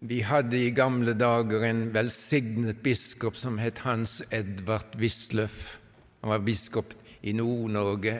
Vi 0.00 0.22
hadde 0.24 0.56
i 0.56 0.70
gamle 0.72 1.12
dager 1.12 1.66
en 1.68 1.82
velsignet 1.92 2.78
biskop 2.80 3.34
som 3.36 3.58
het 3.60 3.82
Hans 3.84 4.22
Edvard 4.32 4.94
Wisløff. 4.96 5.74
Han 6.22 6.32
var 6.32 6.40
biskop 6.46 6.94
i 7.20 7.34
Nord-Norge. 7.36 8.14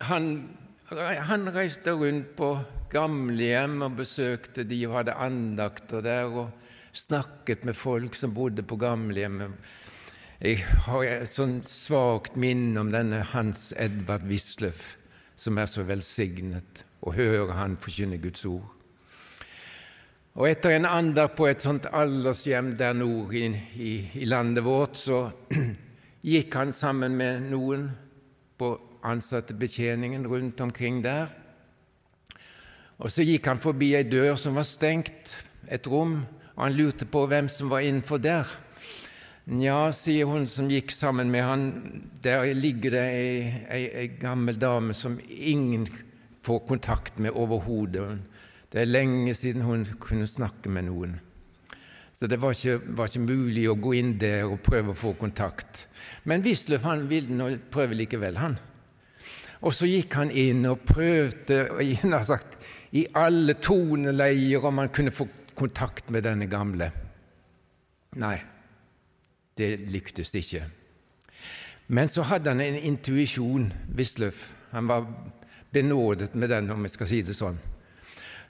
han, 0.00 0.28
han, 0.90 1.48
reiste 1.54 1.96
rundt 1.96 2.36
på 2.36 2.52
gamlehjem 2.92 3.80
og 3.80 3.96
besøkte 3.96 4.68
de 4.68 4.84
og 4.84 4.98
hadde 4.98 5.16
andakter 5.16 6.04
der 6.04 6.28
og 6.44 6.50
snakket 6.92 7.64
med 7.64 7.74
folk 7.74 8.14
som 8.14 8.36
bodde 8.36 8.62
på 8.62 8.76
gamlehjemmet. 8.76 9.56
Jeg 10.44 10.60
har 10.60 11.08
et 11.08 11.28
sånt 11.28 11.68
svakt 11.68 12.36
minne 12.36 12.80
om 12.80 12.92
denne 12.92 13.24
Hans 13.32 13.72
Edvard 13.80 14.28
Wisløff 14.28 14.99
som 15.40 15.56
er 15.56 15.70
så 15.70 15.86
velsignet, 15.88 16.84
å 17.00 17.14
høre 17.16 17.56
han 17.56 17.78
forkynne 17.80 18.20
Guds 18.20 18.44
ord. 18.44 18.66
Og 20.36 20.46
etter 20.46 20.76
en 20.76 20.86
ander 20.86 21.30
på 21.32 21.48
et 21.48 21.64
sånt 21.64 21.88
aldershjem 21.96 22.74
der 22.78 22.92
nord 22.94 23.32
i, 23.34 23.48
i, 23.74 23.92
i, 24.20 24.28
landet 24.28 24.64
vårt, 24.64 25.00
så 25.00 25.30
gikk 26.32 26.54
han 26.60 26.74
sammen 26.76 27.16
med 27.18 27.48
noen 27.50 27.88
på 28.60 28.74
ansattebetjeningen 29.08 30.28
rundt 30.28 30.60
omkring 30.60 31.00
der. 31.02 31.32
Og 33.00 33.08
så 33.10 33.24
gikk 33.24 33.48
han 33.48 33.62
forbi 33.64 33.94
ei 33.96 34.04
dør 34.04 34.36
som 34.38 34.60
var 34.60 34.68
stengt, 34.68 35.38
et 35.70 35.86
rom, 35.88 36.20
og 36.54 36.62
han 36.66 36.76
lurte 36.76 37.08
på 37.08 37.24
hvem 37.30 37.48
som 37.48 37.72
var 37.72 37.86
innenfor 37.86 38.20
der. 38.20 38.48
Nja, 39.50 39.88
sier 39.90 40.28
hun 40.30 40.44
som 40.46 40.68
gikk 40.70 40.92
sammen 40.94 41.30
med 41.32 41.42
han, 41.42 41.62
der 42.22 42.52
ligger 42.54 42.94
det 42.94 43.00
ei, 43.02 43.30
ei, 43.66 43.80
ei 43.98 44.10
gammel 44.20 44.60
dame 44.62 44.94
som 44.94 45.16
ingen 45.26 45.88
får 46.46 46.60
kontakt 46.68 47.18
med 47.18 47.34
overhodet. 47.34 48.20
Det 48.70 48.84
er 48.84 48.92
lenge 48.92 49.34
siden 49.34 49.66
hun 49.66 49.82
kunne 49.98 50.28
snakke 50.30 50.70
med 50.70 50.86
noen. 50.86 51.16
Så 52.14 52.28
det 52.30 52.38
var 52.38 52.54
ikke, 52.54 52.78
var 52.94 53.10
ikke, 53.10 53.24
mulig 53.26 53.64
å 53.66 53.74
gå 53.74 53.96
inn 53.98 54.12
der 54.20 54.44
og 54.46 54.60
prøve 54.62 54.94
å 54.94 55.00
få 55.00 55.16
kontakt. 55.18 55.86
Men 56.30 56.44
Wisløff 56.46 56.86
ville 57.10 57.34
nå 57.34 57.50
prøve 57.74 57.98
likevel, 57.98 58.38
han. 58.38 58.54
Og 59.66 59.74
så 59.74 59.88
gikk 59.90 60.14
han 60.14 60.30
inn 60.30 60.62
og 60.70 60.84
prøvde 60.86 61.64
og 61.74 62.14
sagt, 62.28 62.60
i 62.94 63.02
alle 63.18 63.58
toneleier 63.58 64.62
om 64.62 64.78
han 64.78 64.94
kunne 64.94 65.16
få 65.16 65.26
kontakt 65.58 66.06
med 66.14 66.22
denne 66.28 66.46
gamle. 66.46 66.92
Nei, 68.20 68.38
det 69.60 69.74
lyktes 69.92 70.32
ikke. 70.34 70.64
Men 71.90 72.08
så 72.08 72.22
hadde 72.22 72.52
han 72.52 72.62
en 72.62 72.78
intuisjon, 72.92 73.68
Wisløff. 73.98 74.52
Han 74.70 74.88
var 74.88 75.06
benådet 75.72 76.34
med 76.34 76.48
den, 76.48 76.70
om 76.70 76.86
jeg 76.86 76.94
skal 76.94 77.10
si 77.10 77.20
det 77.26 77.34
sånn. 77.34 77.58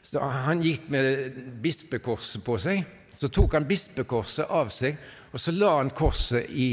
Så 0.02 0.20
Han 0.20 0.62
gikk 0.64 0.88
med 0.92 1.36
bispekorset 1.62 2.44
på 2.44 2.58
seg. 2.60 2.84
Så 3.12 3.28
tok 3.28 3.52
han 3.56 3.68
bispekorset 3.68 4.48
av 4.48 4.70
seg, 4.72 4.96
og 5.32 5.40
så 5.40 5.52
la 5.52 5.74
han 5.76 5.90
korset 5.92 6.48
i, 6.48 6.70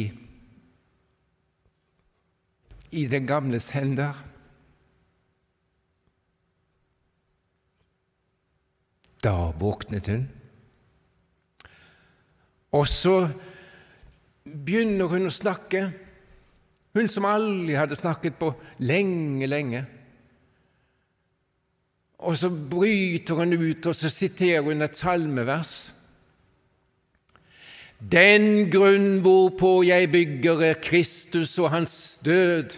i 2.95 3.03
den 3.11 3.27
gamles 3.27 3.71
hender. 3.75 4.15
Da 9.23 9.35
våknet 9.59 10.07
hun. 10.07 10.27
Og 12.77 12.87
så 12.87 13.17
begynner 14.47 15.09
hun 15.11 15.27
å 15.29 15.33
snakke, 15.33 15.89
hun 16.97 17.11
som 17.11 17.27
aldri 17.29 17.75
hadde 17.77 17.97
snakket 17.97 18.39
på 18.39 18.51
lenge, 18.79 19.47
lenge. 19.49 19.83
Og 22.25 22.37
så 22.39 22.49
bryter 22.49 23.37
hun 23.37 23.53
ut, 23.53 23.85
og 23.85 23.95
så 23.95 24.09
siterer 24.09 24.65
hun 24.65 24.81
et 24.81 24.97
salmevers. 24.97 25.75
Den 27.97 28.69
grunn 28.73 29.21
hvorpå 29.25 29.81
jeg 29.85 30.09
bygger, 30.13 30.63
er 30.71 30.81
Kristus 30.81 31.55
og 31.61 31.71
hans 31.73 32.19
død. 32.25 32.77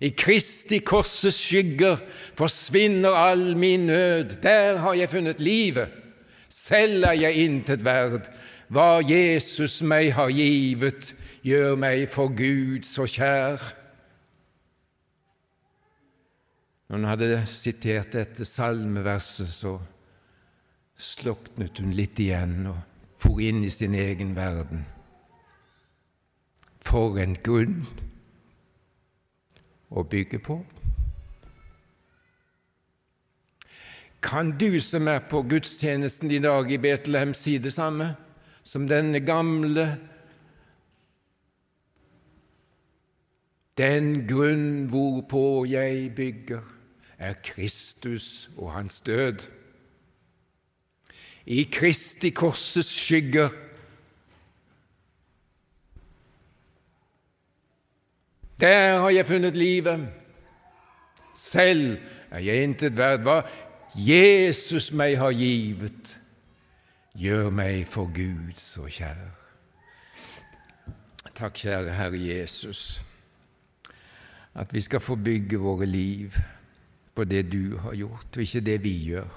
I 0.00 0.12
Kristi 0.14 0.78
korses 0.86 1.36
skygger 1.42 1.98
forsvinner 2.38 3.16
all 3.18 3.56
min 3.58 3.88
nød. 3.90 4.38
Der 4.42 4.78
har 4.84 4.94
jeg 4.94 5.10
funnet 5.10 5.40
livet. 5.40 5.88
Selv 6.48 7.04
er 7.04 7.12
jeg 7.12 7.44
intet 7.44 7.84
verd, 7.84 8.28
hva 8.68 9.00
Jesus 9.00 9.80
meg 9.80 10.12
har 10.16 10.28
givet, 10.32 11.14
gjør 11.46 11.76
meg 11.80 12.08
for 12.12 12.32
Gud 12.36 12.84
så 12.84 13.06
kjær. 13.08 13.62
Når 16.88 16.96
hun 16.96 17.08
hadde 17.08 17.46
sitert 17.48 18.12
dette 18.12 18.44
salmeverset, 18.48 19.48
så 19.48 19.78
sloknet 20.98 21.80
hun 21.80 21.92
litt 21.96 22.20
igjen 22.20 22.70
og 22.70 22.78
for 23.18 23.40
inn 23.42 23.64
i 23.64 23.72
sin 23.72 23.96
egen 23.96 24.34
verden. 24.36 24.84
For 26.84 27.18
en 27.20 27.36
grunn 27.44 27.82
å 29.88 30.04
bygge 30.04 30.40
på. 30.44 30.60
Kan 34.24 34.56
du 34.58 34.80
som 34.82 35.08
er 35.08 35.20
på 35.30 35.42
gudstjenesten 35.46 36.30
i 36.34 36.40
dag 36.42 36.70
i 36.72 36.80
Betlehem, 36.80 37.34
si 37.34 37.58
det 37.62 37.72
samme? 37.72 38.14
Som 38.68 38.84
denne 38.88 39.20
gamle 39.24 39.88
Den 43.78 44.26
grunn 44.26 44.88
hvorpå 44.90 45.64
jeg 45.70 46.10
bygger, 46.16 46.64
er 47.18 47.36
Kristus 47.46 48.50
og 48.56 48.72
hans 48.72 49.00
død. 49.06 49.46
I 51.46 51.62
Kristi 51.62 52.30
korsets 52.34 52.90
skygger 52.90 53.54
Der 58.60 58.98
har 58.98 59.10
jeg 59.10 59.26
funnet 59.26 59.56
livet. 59.56 60.08
Selv 61.34 61.98
er 62.30 62.38
jeg 62.38 62.62
intet 62.62 62.96
verd. 62.98 63.22
Hva 63.22 63.42
Jesus 63.94 64.90
meg 64.90 65.14
har 65.18 65.30
givet, 65.30 66.18
Gjør 67.18 67.48
meg 67.50 67.80
for 67.90 68.06
Gud 68.14 68.60
så 68.62 68.84
kjær. 68.86 69.18
Takk, 71.34 71.56
kjære 71.58 71.96
Herre 71.96 72.18
Jesus, 72.18 73.00
at 74.54 74.70
vi 74.74 74.82
skal 74.82 75.02
få 75.02 75.16
bygge 75.18 75.58
våre 75.58 75.86
liv 75.86 76.38
på 77.14 77.26
det 77.26 77.48
du 77.50 77.76
har 77.82 77.96
gjort, 77.98 78.30
og 78.36 78.42
ikke 78.44 78.62
det 78.70 78.76
vi 78.84 78.94
gjør. 79.08 79.34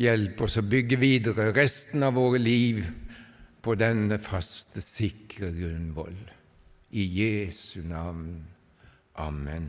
Hjelp 0.00 0.40
oss 0.46 0.56
å 0.56 0.64
bygge 0.64 0.96
videre 1.00 1.50
resten 1.52 2.08
av 2.08 2.16
våre 2.16 2.40
liv 2.40 2.86
på 3.60 3.76
denne 3.76 4.16
faste, 4.16 4.80
sikre 4.80 5.52
grunnvoll. 5.52 6.16
I 6.96 7.04
Jesu 7.20 7.82
navn. 7.84 8.40
Amen. 9.20 9.68